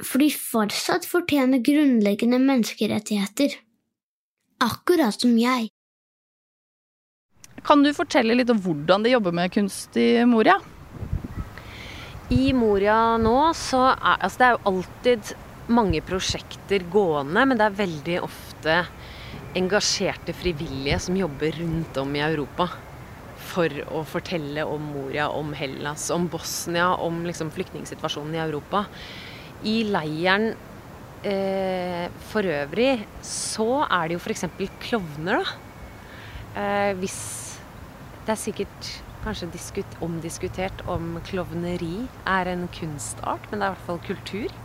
Fordi 0.04 0.28
Farsad 0.34 1.06
fortjener 1.06 1.62
grunnleggende 1.64 2.40
menneskerettigheter, 2.42 3.56
akkurat 4.62 5.16
som 5.20 5.34
jeg. 5.38 5.70
Kan 7.64 7.84
du 7.86 7.94
fortelle 7.96 8.36
litt 8.36 8.50
om 8.52 8.60
hvordan 8.60 9.06
de 9.06 9.14
jobber 9.14 9.34
med 9.34 9.54
kunst 9.54 9.96
i 9.96 10.08
Moria? 10.28 10.58
I 12.32 12.54
Moria 12.56 13.18
nå 13.20 13.38
så 13.52 13.82
er 13.92 14.22
altså 14.24 14.40
det 14.40 14.46
er 14.46 14.54
jo 14.54 14.70
alltid 14.70 15.32
mange 15.74 16.00
prosjekter 16.04 16.84
gående, 16.92 17.44
men 17.44 17.60
det 17.60 17.66
er 17.66 17.76
veldig 17.76 18.16
ofte 18.24 18.78
engasjerte 19.58 20.32
frivillige 20.36 20.98
som 21.04 21.18
jobber 21.18 21.52
rundt 21.60 22.00
om 22.00 22.16
i 22.16 22.24
Europa 22.24 22.70
for 23.44 23.70
å 23.92 24.00
fortelle 24.08 24.64
om 24.64 24.88
Moria, 24.94 25.28
om 25.28 25.52
Hellas, 25.56 26.08
om 26.14 26.26
Bosnia, 26.32 26.94
om 26.96 27.22
liksom 27.28 27.52
flyktningsituasjonen 27.54 28.38
i 28.38 28.42
Europa. 28.42 28.86
I 29.68 29.76
leiren 29.92 30.50
eh, 31.28 32.08
for 32.32 32.48
øvrig 32.48 33.04
så 33.24 33.84
er 33.84 34.08
det 34.08 34.16
jo 34.16 34.24
f.eks. 34.24 34.46
klovner, 34.88 35.44
da. 35.44 35.56
Eh, 36.54 36.92
hvis 37.00 37.20
Det 38.24 38.32
er 38.32 38.40
sikkert 38.40 38.86
kanskje 39.24 39.50
diskut, 39.54 39.98
omdiskutert 40.04 40.84
om 40.90 41.18
klovneri 41.26 42.06
er 42.28 42.50
en 42.52 42.66
kunstart, 42.76 43.46
men 43.50 43.60
det 43.60 43.66
er 43.66 43.72
i 43.72 43.76
hvert 43.76 43.88
fall 43.88 44.02
kultur. 44.06 44.56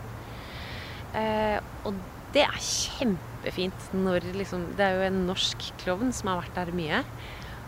Eh, 1.18 1.58
og 1.88 1.96
det 2.34 2.44
er 2.44 2.58
kjempefint 2.62 3.88
når 3.96 4.28
liksom 4.36 4.68
Det 4.78 4.84
er 4.84 4.94
jo 4.94 5.06
en 5.08 5.24
norsk 5.26 5.64
klovn 5.80 6.12
som 6.14 6.30
har 6.30 6.44
vært 6.44 6.58
der 6.60 6.74
mye. 6.76 7.00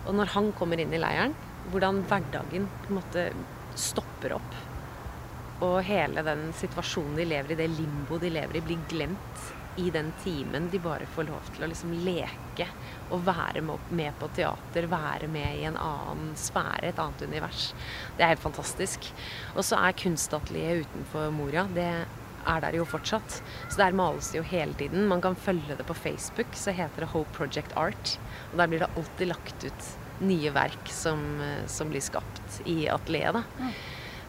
Og 0.06 0.14
når 0.18 0.34
han 0.36 0.52
kommer 0.58 0.80
inn 0.82 0.94
i 0.94 1.00
leiren, 1.00 1.34
hvordan 1.72 2.04
hverdagen 2.10 2.68
på 2.84 2.92
en 2.92 3.00
måte 3.00 3.26
stopper 3.78 4.36
opp. 4.36 4.60
Og 5.62 5.80
hele 5.86 6.24
den 6.26 6.48
situasjonen 6.58 7.18
de 7.18 7.26
lever 7.32 7.54
i, 7.54 7.58
det 7.62 7.70
limbo 7.74 8.18
de 8.22 8.30
lever 8.34 8.58
i, 8.58 8.64
blir 8.66 8.86
glemt 8.90 9.52
i 9.76 9.90
den 9.90 10.12
timen 10.24 10.68
de 10.72 10.78
bare 10.82 11.06
får 11.14 11.28
lov 11.28 11.52
til 11.54 11.64
å 11.64 11.68
liksom 11.70 11.92
leke 12.04 12.66
og 13.12 13.22
være 13.26 13.62
med 13.64 14.16
på 14.20 14.28
teater, 14.36 14.88
være 14.90 15.28
med 15.32 15.60
i 15.60 15.66
en 15.68 15.78
annen 15.80 16.32
sfære, 16.38 16.90
et 16.90 17.00
annet 17.00 17.24
univers. 17.28 17.70
Det 18.16 18.24
er 18.24 18.34
helt 18.34 18.44
fantastisk. 18.44 19.08
Og 19.54 19.64
så 19.68 19.80
er 19.80 19.96
kunstatelieret 19.96 20.86
utenfor 20.86 21.32
Moria. 21.34 21.66
det 21.74 21.88
er 22.42 22.62
der 22.64 22.74
jo 22.74 22.84
fortsatt. 22.88 23.40
Så 23.68 23.78
der 23.78 23.96
males 23.96 24.32
det 24.32 24.40
jo 24.40 24.46
hele 24.50 24.74
tiden. 24.74 25.06
Man 25.08 25.22
kan 25.22 25.36
følge 25.38 25.76
det 25.78 25.86
på 25.86 25.94
Facebook, 25.94 26.56
så 26.58 26.74
heter 26.74 27.04
det 27.04 27.12
Hope 27.12 27.30
Project 27.36 27.76
Art. 27.76 28.16
Og 28.50 28.58
der 28.58 28.70
blir 28.70 28.82
det 28.82 28.92
alltid 28.96 29.30
lagt 29.30 29.66
ut 29.66 29.90
nye 30.22 30.52
verk 30.54 30.90
som, 30.92 31.22
som 31.66 31.90
blir 31.90 32.02
skapt 32.02 32.60
i 32.66 32.86
atelieret. 32.90 33.46
Mm. 33.58 33.72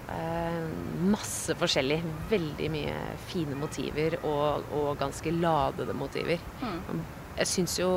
Eh, 0.09 0.67
masse 1.07 1.55
forskjellig. 1.55 2.01
Veldig 2.29 2.69
mye 2.73 2.99
fine 3.29 3.57
motiver 3.57 4.19
og, 4.21 4.69
og 4.75 4.93
ganske 4.99 5.31
ladede 5.35 5.95
motiver. 5.95 6.43
Mm. 6.61 7.03
Jeg 7.39 7.49
syns 7.49 7.79
jo 7.79 7.95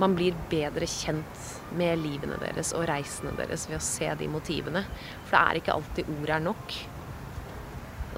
man 0.00 0.14
blir 0.16 0.36
bedre 0.48 0.86
kjent 0.88 1.48
med 1.76 2.00
livene 2.00 2.38
deres 2.40 2.72
og 2.76 2.86
reisene 2.88 3.34
deres 3.36 3.66
ved 3.68 3.76
å 3.76 3.84
se 3.84 4.08
de 4.16 4.28
motivene. 4.32 4.84
For 5.26 5.36
det 5.36 5.42
er 5.42 5.60
ikke 5.60 5.76
alltid 5.76 6.14
ord 6.16 6.32
er 6.36 6.44
nok. 6.44 6.78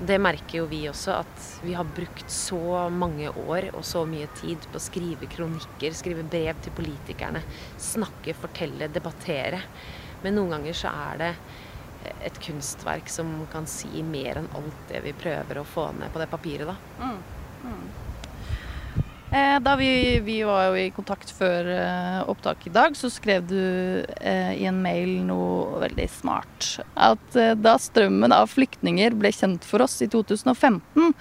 Det 0.02 0.18
merker 0.22 0.62
jo 0.62 0.68
vi 0.70 0.80
også, 0.90 1.18
at 1.20 1.48
vi 1.62 1.74
har 1.76 1.86
brukt 1.86 2.30
så 2.32 2.86
mange 2.90 3.28
år 3.28 3.68
og 3.72 3.82
så 3.86 4.04
mye 4.08 4.30
tid 4.38 4.64
på 4.70 4.78
å 4.78 4.82
skrive 4.82 5.28
kronikker, 5.30 5.94
skrive 5.94 6.24
brev 6.26 6.62
til 6.64 6.74
politikerne, 6.74 7.42
snakke, 7.78 8.34
fortelle, 8.38 8.88
debattere. 8.90 9.60
Men 10.22 10.38
noen 10.38 10.56
ganger 10.56 10.78
så 10.78 10.94
er 11.10 11.20
det 11.20 11.32
et 12.24 12.38
kunstverk 12.42 13.10
som 13.10 13.34
kan 13.52 13.66
si 13.70 14.02
mer 14.06 14.40
enn 14.42 14.50
alt 14.56 14.86
det 14.90 15.02
vi 15.04 15.14
prøver 15.16 15.60
å 15.60 15.66
få 15.68 15.90
ned 15.98 16.12
på 16.12 16.22
det 16.22 16.30
papiret, 16.30 16.68
da. 16.68 16.76
Mm. 17.02 17.18
Mm. 17.62 17.84
Eh, 19.32 19.60
da 19.64 19.76
vi, 19.76 20.20
vi, 20.20 20.42
var 20.44 20.66
jo 20.66 20.76
i 20.76 20.90
kontakt 20.92 21.30
før 21.32 21.68
eh, 21.72 22.18
opptak 22.28 22.66
i 22.68 22.72
dag, 22.72 22.96
så 22.96 23.08
skrev 23.10 23.46
du 23.48 23.62
eh, 24.20 24.50
i 24.60 24.66
en 24.68 24.82
mail 24.84 25.22
noe 25.24 25.80
veldig 25.80 26.08
smart. 26.12 26.74
At 27.00 27.38
da 27.56 27.78
strømmen 27.80 28.34
av 28.36 28.52
flyktninger 28.52 29.16
ble 29.16 29.32
kjent 29.32 29.64
for 29.64 29.86
oss 29.86 30.02
i 30.04 30.10
2015, 30.12 31.14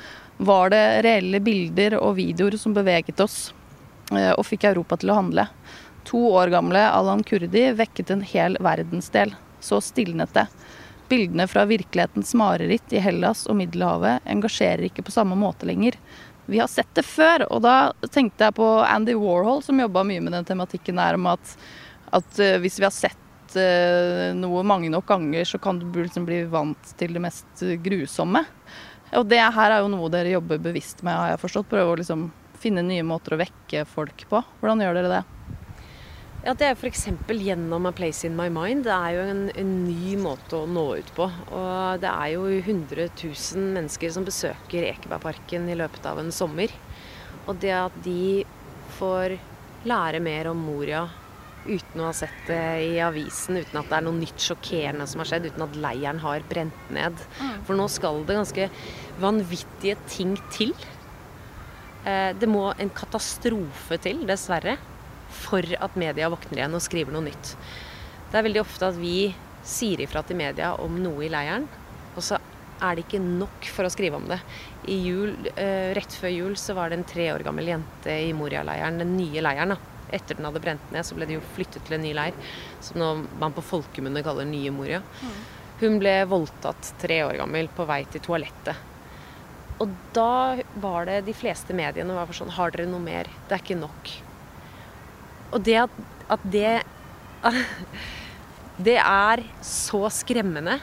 var 0.44 0.74
det 0.74 0.84
reelle 1.06 1.40
bilder 1.44 1.96
og 2.02 2.18
videoer 2.18 2.58
som 2.60 2.76
beveget 2.76 3.20
oss 3.24 3.54
og 4.12 4.42
fikk 4.44 4.66
Europa 4.68 4.98
til 5.00 5.14
å 5.14 5.16
handle. 5.22 5.46
To 6.10 6.26
år 6.34 6.52
gamle 6.52 6.82
Alan 6.84 7.22
Kurdi 7.24 7.70
vekket 7.78 8.12
en 8.12 8.26
hel 8.26 8.58
verdensdel. 8.60 9.32
Så 9.62 9.82
stilnet 9.86 10.34
det. 10.36 10.48
Bildene 11.12 11.48
fra 11.52 11.66
virkelighetens 11.68 12.34
mareritt 12.40 12.94
i 12.96 13.02
Hellas 13.04 13.44
og 13.52 13.58
Middelhavet 13.60 14.28
engasjerer 14.32 14.88
ikke 14.88 15.04
på 15.06 15.14
samme 15.14 15.36
måte 15.40 15.68
lenger 15.68 15.98
vi 16.52 16.60
har 16.60 16.68
sett 16.68 16.90
det 16.94 17.04
før. 17.08 17.46
Og 17.54 17.62
da 17.64 17.94
tenkte 18.12 18.48
jeg 18.48 18.58
på 18.58 18.68
Andy 18.84 19.16
Warhol, 19.16 19.62
som 19.64 19.80
jobba 19.80 20.04
mye 20.08 20.24
med 20.24 20.36
den 20.36 20.48
tematikken 20.48 21.00
der 21.00 21.18
om 21.20 21.30
at, 21.32 21.56
at 22.12 22.40
uh, 22.42 22.58
hvis 22.62 22.80
vi 22.82 22.88
har 22.88 22.96
sett 22.96 23.56
uh, 23.56 24.32
noe 24.38 24.64
mange 24.68 24.92
nok 24.92 25.08
ganger, 25.08 25.48
så 25.48 25.62
kan 25.62 25.80
du 25.80 25.88
liksom 26.02 26.28
bli 26.28 26.44
vant 26.52 26.96
til 27.00 27.16
det 27.16 27.24
mest 27.24 27.66
grusomme. 27.84 28.44
Og 29.16 29.28
det 29.28 29.42
her 29.44 29.76
er 29.76 29.84
jo 29.84 29.92
noe 29.92 30.12
dere 30.12 30.36
jobber 30.38 30.62
bevisst 30.64 31.04
med, 31.04 31.16
har 31.16 31.34
jeg 31.34 31.44
forstått. 31.44 31.72
Prøve 31.72 31.96
å 31.96 32.00
liksom 32.00 32.30
finne 32.62 32.84
nye 32.86 33.04
måter 33.08 33.36
å 33.36 33.42
vekke 33.42 33.86
folk 33.90 34.28
på. 34.30 34.44
Hvordan 34.62 34.84
gjør 34.84 35.00
dere 35.00 35.16
det? 35.18 35.24
Ja, 36.42 36.56
Det 36.58 36.66
er 36.66 36.74
f.eks. 36.74 37.04
gjennom 37.30 37.86
A 37.86 37.92
Place 37.94 38.26
In 38.26 38.34
My 38.34 38.48
Mind. 38.50 38.88
Det 38.88 38.94
er 38.96 39.14
jo 39.14 39.26
en, 39.30 39.44
en, 39.62 39.74
ny 39.86 40.16
måte 40.18 40.58
å 40.58 40.66
nå 40.66 40.88
ut 40.98 41.12
på. 41.14 41.28
Og 41.54 42.02
det 42.02 42.10
er 42.10 42.32
jo 42.34 42.48
100 42.50 43.12
000 43.14 43.68
mennesker 43.76 44.10
som 44.16 44.26
besøker 44.26 44.88
Ekebergparken 44.90 45.70
i 45.70 45.78
løpet 45.78 46.08
av 46.10 46.18
en 46.18 46.34
sommer. 46.34 46.74
Og 47.46 47.62
det 47.62 47.76
at 47.78 47.94
de 48.02 48.42
får 48.98 49.38
lære 49.86 50.22
mer 50.26 50.50
om 50.50 50.66
Moria 50.66 51.06
uten 51.68 52.02
å 52.02 52.08
ha 52.08 52.16
sett 52.18 52.48
det 52.48 52.62
i 52.88 52.98
avisen, 53.06 53.60
uten 53.62 53.78
at 53.78 53.92
det 53.92 54.00
er 54.00 54.08
noe 54.08 54.18
nytt 54.18 54.42
sjokkerende 54.42 55.06
som 55.06 55.22
har 55.22 55.30
skjedd, 55.30 55.52
uten 55.52 55.68
at 55.68 55.78
leiren 55.84 56.24
har 56.24 56.42
brent 56.50 56.90
ned. 56.90 57.22
Mm. 57.38 57.60
For 57.68 57.78
nå 57.78 57.86
skal 57.94 58.24
det 58.26 58.40
ganske 58.40 58.72
vanvittige 59.22 60.00
ting 60.10 60.34
til. 60.50 60.74
Eh, 62.02 62.32
det 62.34 62.50
må 62.50 62.72
en 62.74 62.90
katastrofe 62.98 64.02
til, 64.02 64.26
dessverre 64.26 64.80
for 65.34 65.66
at 65.80 65.98
media 66.00 66.30
våkner 66.32 66.62
igjen 66.62 66.78
og 66.78 66.84
skriver 66.84 67.16
noe 67.16 67.26
nytt. 67.30 67.56
Det 68.32 68.40
er 68.40 68.48
veldig 68.48 68.64
ofte 68.64 68.88
at 68.88 69.00
vi 69.00 69.32
sier 69.68 70.02
ifra 70.04 70.24
til 70.26 70.40
media 70.40 70.74
om 70.82 70.96
noe 71.04 71.26
i 71.26 71.32
leiren, 71.32 71.68
og 72.16 72.24
så 72.26 72.40
er 72.82 72.98
det 72.98 73.06
ikke 73.06 73.22
nok 73.22 73.68
for 73.70 73.86
å 73.86 73.92
skrive 73.94 74.18
om 74.18 74.28
det. 74.30 74.40
I 74.90 74.98
jul, 75.06 75.36
eh, 75.54 75.94
Rett 75.94 76.18
før 76.18 76.34
jul 76.34 76.56
så 76.58 76.74
var 76.74 76.90
det 76.90 77.00
en 77.00 77.08
tre 77.08 77.30
år 77.34 77.44
gammel 77.46 77.70
jente 77.70 78.10
i 78.10 78.34
Moria-leiren, 78.34 78.98
den 78.98 79.18
nye 79.18 79.42
leiren. 79.42 79.76
da. 79.76 79.78
Etter 80.12 80.36
den 80.36 80.46
hadde 80.46 80.60
brent 80.60 80.92
ned, 80.92 81.06
så 81.06 81.16
ble 81.16 81.26
det 81.26 81.38
jo 81.38 81.48
flyttet 81.56 81.86
til 81.86 81.96
en 81.96 82.04
ny 82.04 82.14
leir, 82.14 82.34
som 82.82 83.00
nå 83.00 83.28
man 83.40 83.54
på 83.54 83.64
folkemunne 83.64 84.24
kaller 84.24 84.46
Nye 84.46 84.72
Moria. 84.72 85.00
Mm. 85.00 85.38
Hun 85.80 86.00
ble 86.00 86.16
voldtatt 86.28 86.94
tre 87.00 87.22
år 87.24 87.38
gammel 87.40 87.70
på 87.74 87.86
vei 87.88 88.04
til 88.12 88.22
toalettet. 88.22 88.76
og 89.80 89.90
da 90.14 90.58
var 90.76 91.06
det 91.06 91.26
de 91.26 91.34
fleste 91.34 91.74
mediene 91.74 92.14
var 92.14 92.28
for 92.28 92.38
sånn 92.38 92.52
Har 92.54 92.70
dere 92.70 92.86
noe 92.86 93.00
mer? 93.00 93.26
Det 93.48 93.56
er 93.56 93.64
ikke 93.64 93.80
nok. 93.80 94.12
Og 95.52 95.62
det 95.66 95.78
at, 95.84 96.02
at 96.32 96.50
det 96.52 96.74
Det 98.82 98.98
er 98.98 99.42
så 99.66 100.08
skremmende 100.14 100.80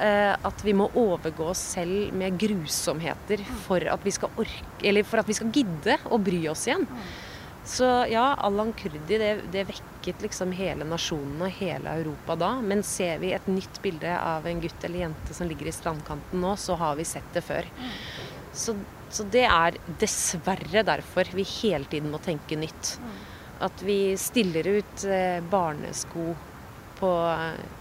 eh, 0.00 0.32
at 0.32 0.62
vi 0.64 0.72
må 0.76 0.86
overgå 0.96 1.50
oss 1.52 1.62
selv 1.74 2.14
med 2.16 2.38
grusomheter 2.40 3.42
for 3.66 3.84
at 3.84 4.06
vi 4.06 4.14
skal 4.16 4.32
orke 4.40 4.86
Eller 4.88 5.04
for 5.04 5.20
at 5.20 5.28
vi 5.28 5.36
skal 5.36 5.50
gidde 5.52 5.98
å 6.08 6.20
bry 6.22 6.40
oss 6.48 6.66
igjen. 6.68 6.86
Så 7.70 7.84
ja, 8.08 8.32
Allan 8.40 8.72
Kurdi 8.72 9.18
det, 9.20 9.32
det, 9.52 9.66
vekket 9.68 10.22
liksom 10.24 10.54
hele 10.56 10.86
nasjonen 10.88 11.44
og 11.44 11.52
hele 11.60 11.92
Europa 12.00 12.38
da. 12.40 12.54
Men 12.64 12.82
ser 12.86 13.20
vi 13.20 13.34
et 13.36 13.50
nytt 13.50 13.82
bilde 13.84 14.14
av 14.16 14.48
en 14.48 14.62
gutt 14.62 14.86
eller 14.88 15.04
jente 15.04 15.36
som 15.36 15.50
ligger 15.50 15.68
i 15.68 15.74
strandkanten 15.76 16.40
nå, 16.40 16.54
så 16.56 16.78
har 16.80 16.96
vi 16.98 17.06
sett 17.06 17.28
det 17.36 17.44
før. 17.44 17.68
Så, 18.56 18.74
så 19.12 19.26
det 19.30 19.44
er 19.46 19.76
dessverre 20.00 20.82
derfor 20.88 21.28
vi 21.36 21.44
hele 21.60 21.84
tiden 21.92 22.10
må 22.14 22.22
tenke 22.24 22.58
nytt. 22.58 22.96
At 23.60 23.82
vi 23.84 24.16
stiller 24.16 24.66
ut 24.66 25.04
eh, 25.04 25.42
barnesko 25.44 26.30
på, 27.00 27.10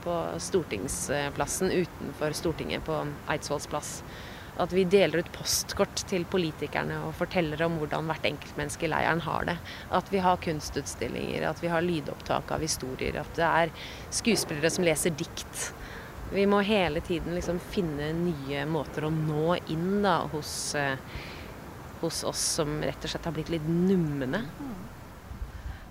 på 0.03 0.15
stortingsplassen 0.37 1.71
utenfor 1.71 2.35
Stortinget, 2.35 2.83
på 2.85 2.97
Eidsvolls 3.31 3.67
plass. 3.67 4.03
At 4.59 4.73
vi 4.75 4.83
deler 4.83 5.23
ut 5.23 5.31
postkort 5.31 6.03
til 6.09 6.25
politikerne 6.27 6.97
og 7.07 7.15
forteller 7.15 7.61
om 7.63 7.77
hvordan 7.79 8.11
hvert 8.11 8.27
enkeltmenneske 8.27 8.87
i 8.87 8.91
leiren 8.91 9.23
har 9.23 9.47
det. 9.47 9.55
At 9.95 10.11
vi 10.11 10.19
har 10.23 10.41
kunstutstillinger, 10.43 11.47
at 11.47 11.63
vi 11.63 11.71
har 11.71 11.85
lydopptak 11.85 12.51
av 12.51 12.63
historier. 12.63 13.21
At 13.21 13.31
det 13.39 13.47
er 13.47 13.71
skuespillere 14.19 14.71
som 14.75 14.87
leser 14.87 15.15
dikt. 15.15 15.69
Vi 16.35 16.43
må 16.45 16.59
hele 16.67 16.99
tiden 17.01 17.39
liksom 17.39 17.63
finne 17.71 18.11
nye 18.19 18.67
måter 18.67 19.07
å 19.07 19.15
nå 19.15 19.55
inn 19.71 20.01
da, 20.03 20.25
hos, 20.35 20.75
eh, 20.75 20.99
hos 22.03 22.25
oss 22.27 22.43
som 22.59 22.81
rett 22.83 23.03
og 23.03 23.15
slett 23.15 23.31
har 23.31 23.39
blitt 23.39 23.55
litt 23.55 23.71
numne. 23.71 24.43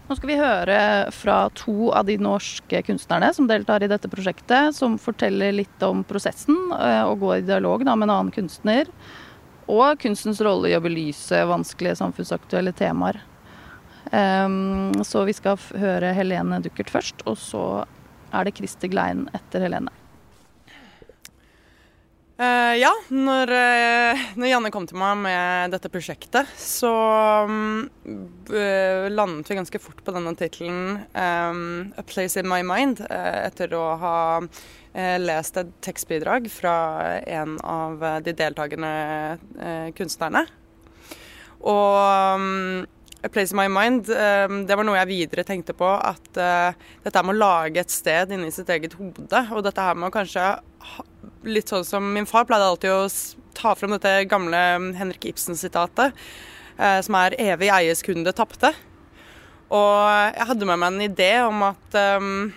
Nå 0.09 0.17
skal 0.17 0.31
vi 0.31 0.39
høre 0.41 0.77
fra 1.13 1.37
to 1.53 1.91
av 1.93 2.07
de 2.09 2.15
norske 2.17 2.81
kunstnerne 2.87 3.29
som 3.37 3.49
deltar 3.49 3.85
i 3.85 3.91
dette 3.93 4.09
prosjektet, 4.09 4.73
som 4.73 4.95
forteller 4.97 5.53
litt 5.53 5.85
om 5.85 6.01
prosessen 6.09 6.57
eh, 6.73 7.03
og 7.05 7.21
går 7.21 7.35
i 7.37 7.45
dialog 7.51 7.85
da, 7.85 7.93
med 7.93 8.09
en 8.09 8.15
annen 8.15 8.33
kunstner. 8.33 8.89
Og 9.69 10.01
kunstens 10.01 10.41
rolle 10.41 10.71
i 10.71 10.79
å 10.79 10.81
belyse 10.81 11.43
vanskelige 11.51 11.99
samfunnsaktuelle 12.01 12.73
temaer. 12.73 13.21
Um, 14.09 14.97
så 15.05 15.27
vi 15.29 15.37
skal 15.37 15.61
høre 15.77 16.15
Helene 16.17 16.63
Duckert 16.65 16.89
først, 16.89 17.21
og 17.29 17.37
så 17.37 17.65
er 18.33 18.49
det 18.49 18.57
Christer 18.57 18.89
Glein 18.89 19.27
etter 19.37 19.61
Helene. 19.67 19.93
Uh, 22.69 22.75
ja, 22.77 22.91
når, 23.09 23.51
uh, 23.53 24.25
når, 24.37 24.49
Janne 24.51 24.71
kom 24.75 24.87
til 24.89 24.99
meg 25.01 25.21
med 25.23 25.73
dette 25.73 25.89
prosjektet, 25.93 26.49
så 26.61 26.91
um, 27.49 27.87
uh, 28.51 29.07
landet 29.13 29.49
vi 29.49 29.57
ganske 29.57 29.81
fort 29.81 30.03
på 30.05 30.13
denne 30.13 30.35
tittelen 30.37 30.99
um, 31.15 31.63
'A 31.97 32.05
Place 32.09 32.41
in 32.41 32.49
My 32.51 32.61
Mind', 32.67 33.01
etter 33.09 33.73
å 33.77 33.85
ha 34.03 34.19
lest 35.23 35.59
et 35.61 35.69
tekstbidrag 35.85 36.49
fra 36.51 36.75
en 37.21 37.59
av 37.63 38.01
de 38.25 38.33
deltakende 38.35 38.91
kunstnerne. 39.97 40.43
Og 41.63 41.99
um, 42.35 42.87
'A 43.23 43.31
Place 43.33 43.55
in 43.55 43.61
My 43.61 43.69
Mind' 43.73 44.09
det 44.09 44.81
var 44.81 44.89
noe 44.89 44.99
jeg 44.99 45.13
videre 45.13 45.47
tenkte 45.47 45.77
på, 45.79 45.87
at 45.87 46.33
dette 46.35 47.23
med 47.23 47.37
å 47.37 47.39
lage 47.39 47.85
et 47.85 47.95
sted 47.95 48.35
inni 48.35 48.51
sitt 48.53 48.73
eget 48.75 48.99
hode, 48.99 49.45
og 49.53 49.63
dette 49.65 49.87
her 49.87 49.97
med 49.97 50.11
å 50.11 50.17
kanskje 50.19 50.51
litt 51.51 51.73
sånn 51.73 51.87
som 51.87 52.13
min 52.15 52.29
far 52.29 52.47
pleide 52.49 52.69
alltid 52.69 52.95
å 52.95 53.09
ta 53.59 53.75
frem 53.79 53.95
dette 53.95 54.29
gamle 54.31 54.61
Henrik 54.99 55.27
Ibsen-sitatet, 55.31 56.15
eh, 56.79 57.01
som 57.01 57.15
er 57.15 57.37
'evig 57.39 57.71
eies 57.73 58.03
kunde 58.03 58.33
tapte'. 58.33 58.75
Og 59.69 60.33
jeg 60.35 60.47
hadde 60.49 60.65
med 60.65 60.79
meg 60.79 60.93
en 60.93 61.07
idé 61.11 61.33
om 61.45 61.63
at 61.63 61.95
um, 61.95 62.55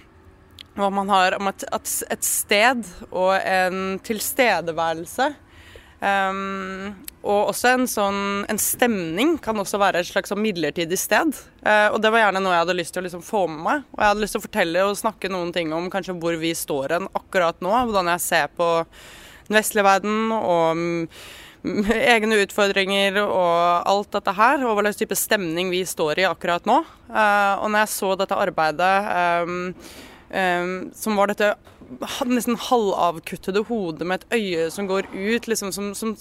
man 0.75 1.09
har 1.09 1.35
om 1.35 1.47
at, 1.47 1.63
at, 1.71 1.89
et 2.09 2.23
sted 2.23 2.85
og 3.11 3.35
en 3.35 3.99
tilstedeværelse 3.99 5.35
um, 6.01 6.91
og 7.21 7.51
også 7.51 7.75
en 7.75 7.83
sånn 7.89 8.21
en 8.49 8.59
stemning 8.61 9.35
kan 9.41 9.59
også 9.61 9.77
være 9.81 10.01
et 10.01 10.09
slags 10.09 10.31
sånn 10.31 10.41
midlertidig 10.41 10.97
sted. 10.97 11.35
Uh, 11.61 11.93
og 11.93 11.99
det 12.01 12.09
var 12.13 12.25
gjerne 12.25 12.41
noe 12.41 12.55
jeg 12.55 12.63
hadde 12.63 12.77
lyst 12.79 12.95
til 12.95 13.03
å 13.03 13.05
liksom 13.05 13.25
få 13.25 13.43
med 13.51 13.61
meg. 13.67 13.83
Og 13.93 14.01
jeg 14.01 14.09
hadde 14.09 14.23
lyst 14.23 14.35
til 14.37 14.41
å 14.41 14.47
fortelle 14.47 14.85
og 14.87 14.97
snakke 14.97 15.29
noen 15.29 15.53
ting 15.53 15.73
om 15.77 15.89
kanskje 15.93 16.17
hvor 16.17 16.39
vi 16.41 16.55
står 16.57 16.97
hen 16.97 17.09
akkurat 17.13 17.61
nå. 17.61 17.75
Hvordan 17.75 18.09
jeg 18.15 18.25
ser 18.25 18.49
på 18.57 18.71
den 19.47 19.59
vestlige 19.59 19.85
verden 19.85 20.33
og 20.33 20.81
um, 20.81 21.07
egne 22.15 22.41
utfordringer 22.41 23.21
og 23.21 23.89
alt 23.93 24.17
dette 24.17 24.33
her. 24.41 24.65
Og 24.65 24.73
hva 24.73 24.87
slags 24.87 25.03
type 25.03 25.19
stemning 25.19 25.69
vi 25.73 25.83
står 25.85 26.23
i 26.23 26.29
akkurat 26.29 26.65
nå. 26.69 26.81
Uh, 27.11 27.61
og 27.61 27.69
når 27.69 27.83
jeg 27.83 27.93
så 27.99 28.15
dette 28.17 28.41
arbeidet 28.47 28.95
um, 29.45 29.67
som 30.95 31.17
var 31.19 31.27
dette 31.27 31.53
nesten 32.29 32.57
halvavkuttede 32.59 33.63
hodet 33.67 34.07
med 34.07 34.21
et 34.21 34.35
øye 34.37 34.65
som 34.73 34.87
går 34.89 35.09
ut, 35.11 35.47
liksom 35.47 35.71
som, 35.75 35.91
som 35.97 36.15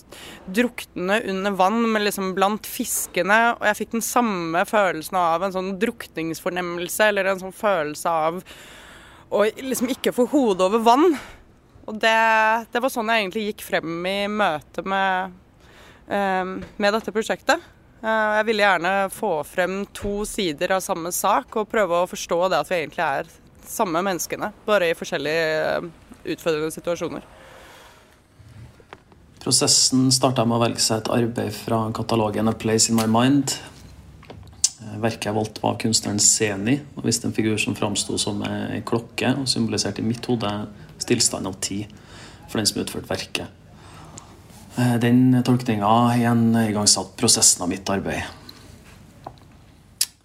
druknende 0.47 1.21
under 1.31 1.57
vann, 1.59 1.81
men 1.93 2.05
liksom 2.05 2.35
blant 2.37 2.67
fiskene. 2.69 3.39
Og 3.59 3.67
jeg 3.69 3.79
fikk 3.83 3.97
den 3.97 4.05
samme 4.05 4.65
følelsen 4.69 5.19
av 5.21 5.47
en 5.47 5.55
sånn 5.55 5.75
drukningsfornemmelse, 5.83 7.11
eller 7.11 7.31
en 7.31 7.43
sånn 7.43 7.57
følelse 7.57 8.15
av 8.29 8.41
å 9.31 9.45
liksom 9.47 9.93
ikke 9.95 10.15
få 10.15 10.27
hodet 10.33 10.67
over 10.67 10.83
vann. 10.85 11.13
Og 11.89 11.99
det, 12.03 12.17
det 12.71 12.83
var 12.83 12.93
sånn 12.93 13.11
jeg 13.11 13.25
egentlig 13.25 13.45
gikk 13.51 13.67
frem 13.67 14.01
i 14.07 14.17
møte 14.31 14.85
med, 14.87 15.37
um, 16.07 16.57
med 16.79 16.97
dette 16.97 17.15
prosjektet. 17.15 17.63
Uh, 18.01 18.41
jeg 18.41 18.49
ville 18.49 18.65
gjerne 18.65 18.95
få 19.13 19.33
frem 19.45 19.83
to 19.97 20.21
sider 20.29 20.77
av 20.77 20.85
samme 20.85 21.13
sak 21.13 21.59
og 21.61 21.71
prøve 21.71 22.03
å 22.03 22.11
forstå 22.11 22.41
det 22.49 22.61
at 22.63 22.71
vi 22.71 22.79
egentlig 22.81 23.07
er 23.07 23.33
samme 23.71 24.03
menneskene, 24.03 24.51
bare 24.67 24.91
i 24.91 24.97
forskjellige 24.99 25.51
eh, 25.67 25.91
utfordrende 26.35 26.71
situasjoner. 26.75 27.27
Prosessen 29.41 30.11
starta 30.13 30.45
med 30.45 30.59
å 30.59 30.65
velge 30.65 30.83
seg 30.85 31.01
et 31.01 31.13
arbeid 31.15 31.55
fra 31.57 31.87
katalogen 31.97 32.51
'A 32.51 32.57
Place 32.61 32.91
in 32.91 32.99
My 32.99 33.07
Mind'. 33.09 33.57
Eh, 34.83 34.99
verket 35.01 35.31
jeg 35.31 35.37
valgte, 35.37 35.63
var 35.63 35.77
av 35.77 35.81
kunstneren 35.81 36.21
Seni 36.21 36.81
og 36.97 37.07
viste 37.07 37.29
en 37.29 37.37
figur 37.37 37.57
som 37.59 37.79
framsto 37.79 38.19
som 38.19 38.43
ei 38.45 38.83
klokke 38.83 39.33
og 39.39 39.49
symboliserte 39.49 40.03
i 40.03 40.09
mitt 40.09 40.27
hode 40.27 40.51
stillstand 40.99 41.47
av 41.47 41.57
tid 41.61 41.87
for 42.49 42.59
den 42.59 42.67
som 42.67 42.83
utførte 42.83 43.09
verket. 43.09 43.47
Eh, 44.77 44.97
den 45.01 45.43
tolkninga 45.47 46.17
igangsatte 46.19 47.17
prosessen 47.17 47.63
av 47.63 47.69
mitt 47.69 47.89
arbeid. 47.89 48.23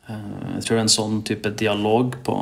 Jeg 0.08 0.62
tror 0.68 0.80
en 0.80 0.92
sånn 0.92 1.24
type 1.26 1.50
dialog 1.58 2.14
på 2.24 2.34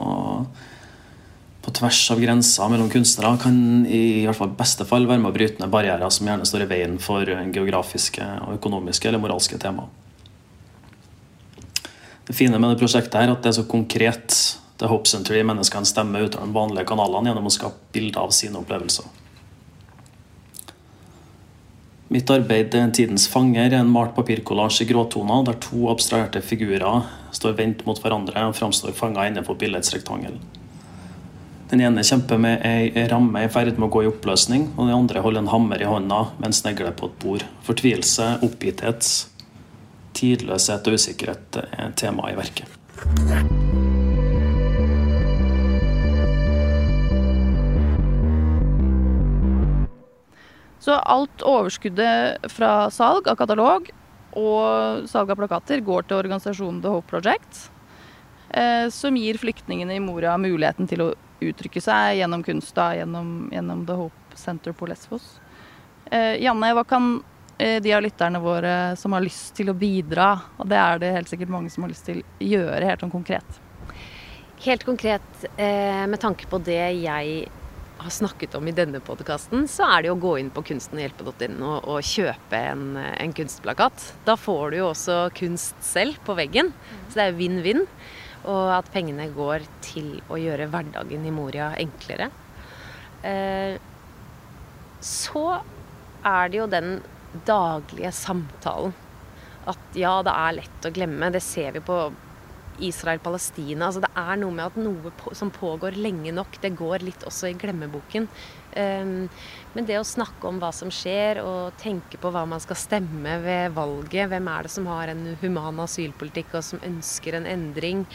tvers 1.76 2.00
av 2.14 2.22
grenser 2.22 2.70
mellom 2.72 2.90
kunstnere 2.92 3.40
kan 3.42 3.58
i 3.86 4.24
hvert 4.26 4.38
fall 4.38 4.54
beste 4.58 4.86
fall 4.88 5.08
være 5.10 5.22
med 5.24 5.32
å 5.32 5.36
bryte 5.36 5.62
ned 5.62 5.72
barrierer 5.74 6.14
som 6.14 6.30
gjerne 6.30 6.48
står 6.48 6.66
i 6.66 6.70
veien 6.70 6.96
for 7.02 7.28
geografiske, 7.28 8.26
og 8.46 8.58
økonomiske 8.60 9.10
eller 9.10 9.22
moralske 9.24 9.60
tema. 9.62 9.88
Det 12.24 12.36
fine 12.38 12.60
med 12.60 12.72
det 12.72 12.80
prosjektet 12.80 13.20
er 13.20 13.34
at 13.34 13.44
det 13.44 13.52
er 13.52 13.58
så 13.60 13.66
konkret. 13.68 14.38
Det 14.78 14.88
er 14.88 14.92
Hope 14.94 15.10
Center 15.10 15.36
i 15.36 15.44
menneskene 15.46 15.88
stemmer 15.88 16.24
ut 16.24 16.38
av 16.38 16.48
de 16.48 16.56
vanlige 16.56 16.88
kanalene 16.88 17.30
gjennom 17.30 17.50
å 17.50 17.54
skape 17.54 17.92
bilder 17.96 18.24
av 18.24 18.32
sine 18.36 18.62
opplevelser. 18.62 19.06
Mitt 22.14 22.30
arbeid 22.30 22.72
'Tidens 22.72 23.28
fanger' 23.28 23.74
er 23.74 23.80
en 23.80 23.90
malt 23.90 24.16
papirkollasj 24.16 24.84
i 24.84 24.86
gråtoner 24.86 25.46
der 25.46 25.54
to 25.54 25.90
abstraherte 25.90 26.42
figurer 26.42 27.08
står 27.32 27.56
vendt 27.58 27.86
mot 27.88 28.00
hverandre 28.00 28.48
og 28.48 28.56
framstår 28.56 28.94
fanga 28.94 29.26
innenfor 29.28 29.58
billedets 29.58 29.94
rektangel. 29.96 30.38
Den 31.74 31.82
ene 31.82 32.04
kjemper 32.06 32.38
med 32.38 32.62
ei 32.70 33.08
ramme 33.10 33.42
i 33.42 33.48
ferd 33.50 33.80
med 33.80 33.88
å 33.88 33.94
gå 33.96 34.04
i 34.04 34.08
oppløsning, 34.12 34.68
og 34.76 34.86
den 34.86 34.94
andre 34.94 35.24
holder 35.26 35.42
en 35.42 35.48
hammer 35.50 35.82
i 35.82 35.88
hånda 35.90 36.20
med 36.36 36.52
en 36.52 36.54
snegle 36.54 36.92
på 36.94 37.08
et 37.10 37.16
bord. 37.24 37.46
Fortvilelse, 37.66 38.28
oppgitthet, 38.46 39.08
tidløshet 40.14 40.86
og 40.92 41.00
usikkerhet 41.00 41.58
er 41.64 41.96
tema 41.98 42.30
i 42.30 42.36
verket. 42.38 42.70
Så 50.78 51.02
alt 51.02 51.42
overskuddet 51.42 52.54
fra 52.54 52.72
salg 52.94 53.34
av 53.34 53.42
katalog 53.42 53.90
og 54.38 55.10
salg 55.10 55.34
av 55.34 55.42
plakater 55.42 55.82
går 55.82 56.06
til 56.06 56.22
organisasjonen 56.22 56.86
The 56.86 56.94
Hope 57.00 57.10
Project, 57.10 57.66
eh, 58.54 58.94
som 58.94 59.18
gir 59.18 59.42
flyktningene 59.42 59.98
i 59.98 60.06
Moria 60.06 60.38
muligheten 60.38 60.86
til 60.86 61.08
å 61.10 61.14
uttrykke 61.52 61.82
seg 61.84 62.20
gjennom 62.20 62.44
kunst, 62.46 62.74
da, 62.78 62.92
gjennom, 62.98 63.50
gjennom, 63.54 63.86
The 63.88 63.98
Hope 64.00 64.40
Center 64.40 64.76
på 64.78 64.90
Lesvos. 64.90 65.26
Eh, 66.06 66.40
Janne, 66.44 66.72
hva 66.78 66.86
kan 66.88 67.16
eh, 67.58 67.80
de 67.84 67.94
av 67.96 68.04
lytterne 68.06 68.42
våre 68.44 68.76
som 69.00 69.16
har 69.16 69.26
lyst 69.26 69.56
til 69.58 69.74
å 69.74 69.78
bidra, 69.78 70.30
og 70.58 70.70
det 70.72 70.80
er 70.80 71.04
det 71.04 71.12
helt 71.18 71.34
sikkert 71.34 71.54
mange 71.54 71.74
som 71.74 71.86
har 71.86 71.94
lyst 71.94 72.08
til, 72.10 72.24
gjøre 72.44 72.88
helt 72.88 73.04
sånn 73.04 73.14
konkret? 73.14 73.60
Helt 74.64 74.86
konkret 74.88 75.46
eh, 75.58 76.06
med 76.08 76.22
tanke 76.24 76.48
på 76.48 76.62
det 76.64 76.82
jeg 77.04 77.44
har 78.04 78.10
snakket 78.10 78.56
om 78.56 78.68
i 78.68 78.76
denne 78.76 79.00
podkasten, 79.04 79.68
så 79.68 79.86
er 79.88 80.04
det 80.04 80.10
jo 80.10 80.16
å 80.18 80.24
gå 80.24 80.34
inn 80.42 80.50
på 80.54 80.64
kunstenhjelpe.no 80.68 81.70
og, 81.70 81.88
og 81.94 82.08
kjøpe 82.08 82.60
en, 82.72 82.98
en, 82.98 83.34
kunstplakat. 83.36 84.10
Da 84.28 84.36
får 84.40 84.74
du 84.74 84.80
jo 84.82 84.90
også 84.90 85.18
kunst 85.38 85.80
selv 85.86 86.20
på 86.28 86.36
veggen, 86.38 86.74
så 87.10 87.20
det 87.20 87.28
er 87.28 87.40
vinn-vinn. 87.40 87.86
Og 88.50 88.74
at 88.76 88.90
pengene 88.92 89.30
går 89.32 89.64
til 89.86 90.18
å 90.32 90.40
gjøre 90.40 90.68
hverdagen 90.72 91.28
i 91.28 91.32
Moria 91.32 91.72
enklere. 91.80 92.30
Eh, 93.24 93.78
så 95.04 95.46
er 96.28 96.52
det 96.52 96.60
jo 96.60 96.68
den 96.72 96.98
daglige 97.48 98.12
samtalen. 98.16 98.94
At 99.68 99.96
ja, 99.96 100.18
det 100.26 100.34
er 100.36 100.58
lett 100.60 100.88
å 100.88 100.92
glemme. 100.92 101.32
Det 101.32 101.44
ser 101.44 101.72
vi 101.78 101.84
på 101.88 101.98
Israel-Palestina. 102.82 103.88
Altså 103.88 104.02
det 104.04 104.12
er 104.18 104.40
noe 104.42 104.56
med 104.56 104.66
at 104.66 104.80
noe 104.80 105.12
på, 105.20 105.34
som 105.38 105.52
pågår 105.54 105.98
lenge 106.00 106.34
nok, 106.36 106.58
det 106.64 106.74
går 106.80 107.06
litt 107.06 107.26
også 107.28 107.52
i 107.52 107.58
glemmeboken. 107.60 108.28
Um, 108.74 109.30
men 109.76 109.86
det 109.86 110.00
å 110.00 110.08
snakke 110.08 110.50
om 110.50 110.58
hva 110.62 110.72
som 110.74 110.90
skjer, 110.94 111.44
og 111.46 111.78
tenke 111.82 112.18
på 112.22 112.32
hva 112.34 112.46
man 112.50 112.62
skal 112.64 112.80
stemme 112.80 113.38
ved 113.44 113.76
valget, 113.78 114.32
hvem 114.32 114.50
er 114.50 114.66
det 114.66 114.74
som 114.74 114.90
har 114.90 115.12
en 115.14 115.26
human 115.44 115.84
asylpolitikk 115.86 116.56
og 116.58 116.66
som 116.66 116.82
ønsker 116.86 117.38
en 117.38 117.50
endring, 117.50 118.06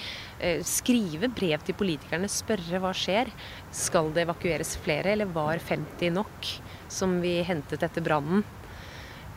uh, 0.43 0.59
skrive 0.67 1.31
brev 1.31 1.63
til 1.67 1.79
politikerne, 1.79 2.31
spørre 2.33 2.83
hva 2.83 2.95
skjer. 2.97 3.31
Skal 3.75 4.11
det 4.17 4.27
evakueres 4.27 4.75
flere, 4.83 5.15
eller 5.15 5.31
var 5.31 5.63
50 5.63 6.15
nok, 6.19 6.55
som 6.91 7.21
vi 7.23 7.39
hentet 7.47 7.85
etter 7.87 8.05
brannen? 8.05 8.47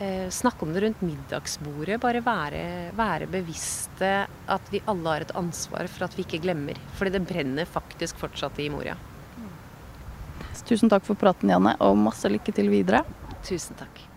Eh, 0.01 0.27
snakke 0.33 0.65
om 0.65 0.73
det 0.73 0.83
rundt 0.83 1.05
middagsbordet. 1.05 1.99
Bare 2.01 2.23
være, 2.25 2.65
være, 2.97 3.29
bevisste 3.31 4.11
at 4.27 4.73
vi 4.73 4.83
alle 4.91 5.15
har 5.15 5.25
et 5.27 5.33
ansvar 5.37 5.89
for 5.91 6.07
at 6.07 6.17
vi 6.17 6.25
ikke 6.25 6.41
glemmer. 6.43 6.79
Fordi 6.97 7.15
det 7.15 7.25
brenner 7.29 7.69
faktisk 7.69 8.19
fortsatt 8.21 8.59
i 8.59 8.69
Moria. 8.73 8.97
Tusen 10.67 10.91
takk 10.91 11.03
for 11.07 11.17
praten, 11.17 11.49
Janne, 11.49 11.73
og 11.81 11.97
masse 11.97 12.29
lykke 12.29 12.53
til 12.55 12.69
videre. 12.71 13.01
Tusen 13.47 13.77
takk. 13.79 14.10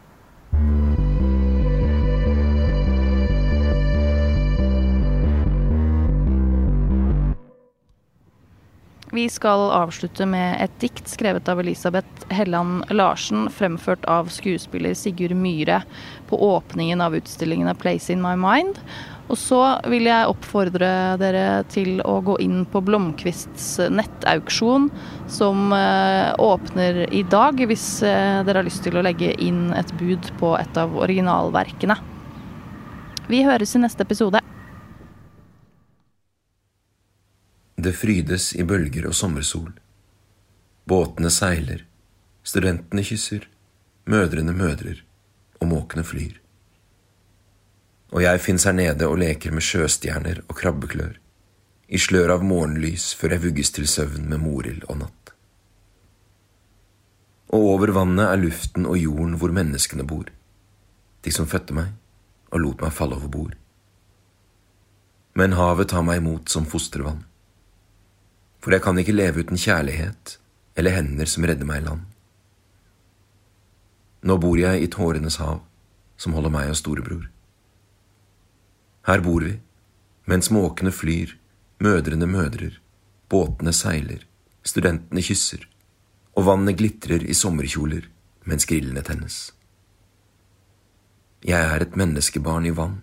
Vi 9.15 9.29
skal 9.31 9.69
avslutte 9.71 10.27
med 10.27 10.57
et 10.59 10.73
dikt 10.83 11.07
skrevet 11.07 11.47
av 11.47 11.61
Elisabeth 11.63 12.25
Helland 12.35 12.89
Larsen, 12.91 13.45
fremført 13.47 14.03
av 14.11 14.27
skuespiller 14.27 14.97
Sigurd 14.99 15.37
Myhre 15.39 15.85
på 16.27 16.41
åpningen 16.43 16.99
av 17.01 17.15
utstillingen 17.15 17.71
av 17.71 17.79
Place 17.79 18.11
In 18.11 18.25
My 18.25 18.33
Mind'. 18.35 18.81
Og 19.31 19.39
så 19.39 19.61
vil 19.87 20.09
jeg 20.11 20.33
oppfordre 20.33 20.89
dere 21.23 21.63
til 21.71 22.03
å 22.03 22.17
gå 22.27 22.41
inn 22.43 22.65
på 22.67 22.83
Blomkvists 22.83 23.77
nettauksjon, 23.95 24.91
som 25.31 25.71
eh, 25.77 26.35
åpner 26.43 27.05
i 27.15 27.23
dag, 27.23 27.63
hvis 27.71 27.87
eh, 28.03 28.41
dere 28.43 28.65
har 28.65 28.67
lyst 28.67 28.83
til 28.83 28.99
å 28.99 29.05
legge 29.07 29.31
inn 29.39 29.69
et 29.79 29.95
bud 30.01 30.33
på 30.43 30.57
et 30.59 30.83
av 30.83 30.99
originalverkene. 31.07 32.01
Vi 33.31 33.47
høres 33.47 33.79
i 33.79 33.85
neste 33.87 34.03
episode. 34.03 34.43
Det 37.85 37.93
frydes 37.93 38.55
i 38.57 38.65
bølger 38.65 39.05
og 39.11 39.13
sommersol. 39.13 39.73
Båtene 40.89 41.29
seiler, 41.33 41.83
studentene 42.41 43.03
kysser, 43.05 43.43
mødrene 44.09 44.55
mødrer, 44.57 45.03
og 45.61 45.69
måkene 45.69 46.05
flyr. 46.05 46.39
Og 48.15 48.23
jeg 48.25 48.41
fins 48.41 48.65
her 48.65 48.77
nede 48.79 49.09
og 49.11 49.19
leker 49.21 49.53
med 49.53 49.67
sjøstjerner 49.67 50.41
og 50.47 50.57
krabbeklør, 50.63 51.19
i 51.93 52.01
slør 52.01 52.33
av 52.39 52.47
morgenlys 52.47 53.11
før 53.19 53.35
jeg 53.35 53.45
vugges 53.45 53.75
til 53.77 53.91
søvn 53.91 54.31
med 54.31 54.41
morild 54.41 54.89
og 54.89 55.03
natt. 55.03 55.35
Og 57.53 57.69
over 57.75 57.93
vannet 57.99 58.31
er 58.31 58.41
luften 58.47 58.89
og 58.89 58.97
jorden 59.03 59.37
hvor 59.43 59.53
menneskene 59.53 60.09
bor, 60.09 60.33
de 61.21 61.37
som 61.37 61.51
fødte 61.51 61.77
meg 61.77 61.93
og 62.49 62.65
lot 62.65 62.81
meg 62.87 62.97
falle 62.97 63.21
over 63.21 63.29
bord. 63.29 63.55
Men 65.37 65.59
havet 65.61 65.93
tar 65.93 66.07
meg 66.07 66.25
imot 66.25 66.49
som 66.49 66.65
fostervann 66.65 67.27
for 68.65 68.73
jeg 68.73 68.81
kan 68.81 68.97
ikke 68.97 69.13
leve 69.13 69.45
uten 69.45 69.61
kjærlighet 69.61 70.39
eller 70.81 70.97
hender 70.97 71.29
som 71.29 71.45
redder 71.45 71.69
meg 71.69 71.83
i 71.83 71.85
land. 71.85 72.05
Nå 74.25 74.39
bor 74.41 74.57
jeg 74.57 74.81
i 74.81 74.89
tårenes 74.89 75.37
hav, 75.37 75.59
som 76.17 76.33
holder 76.33 76.53
meg 76.55 76.71
og 76.73 76.79
storebror. 76.81 77.27
Her 79.05 79.21
bor 79.21 79.45
vi, 79.45 79.59
mens 80.25 80.49
måkene 80.49 80.95
flyr, 80.97 81.35
mødrene 81.85 82.25
mødrer, 82.31 82.79
båtene 83.29 83.75
seiler, 83.77 84.25
studentene 84.65 85.21
kysser, 85.21 85.67
og 86.33 86.49
vannet 86.49 86.79
glitrer 86.81 87.21
i 87.21 87.37
sommerkjoler 87.37 88.09
mens 88.49 88.65
grillene 88.69 89.05
tennes. 89.05 89.37
Jeg 91.45 91.61
er 91.61 91.85
et 91.85 92.01
menneskebarn 92.01 92.65
i 92.65 92.73
vann, 92.73 93.03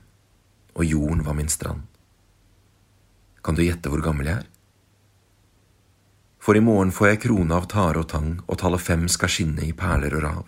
og 0.74 0.90
jorden 0.90 1.22
var 1.28 1.38
min 1.38 1.54
strand. 1.54 1.86
Kan 3.46 3.54
du 3.54 3.62
gjette 3.62 3.94
hvor 3.94 4.02
gammel 4.02 4.32
jeg 4.32 4.42
er? 4.42 4.51
For 6.42 6.58
i 6.58 6.64
morgen 6.66 6.90
får 6.92 7.08
jeg 7.12 7.22
krone 7.28 7.54
av 7.54 7.70
tare 7.70 8.02
og 8.02 8.10
tang, 8.10 8.34
og 8.50 8.58
tallet 8.58 8.82
fem 8.82 9.06
skal 9.12 9.30
skinne 9.30 9.62
i 9.68 9.76
perler 9.78 10.18
og 10.18 10.24
rav. 10.26 10.46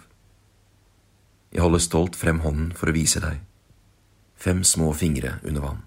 Jeg 1.53 1.61
holder 1.61 1.83
stolt 1.85 2.17
frem 2.17 2.41
hånden 2.41 2.71
for 2.73 2.89
å 2.89 2.95
vise 2.95 3.21
deg, 3.21 3.43
fem 4.33 4.63
små 4.65 4.89
fingre 4.97 5.37
under 5.45 5.67
vann. 5.67 5.83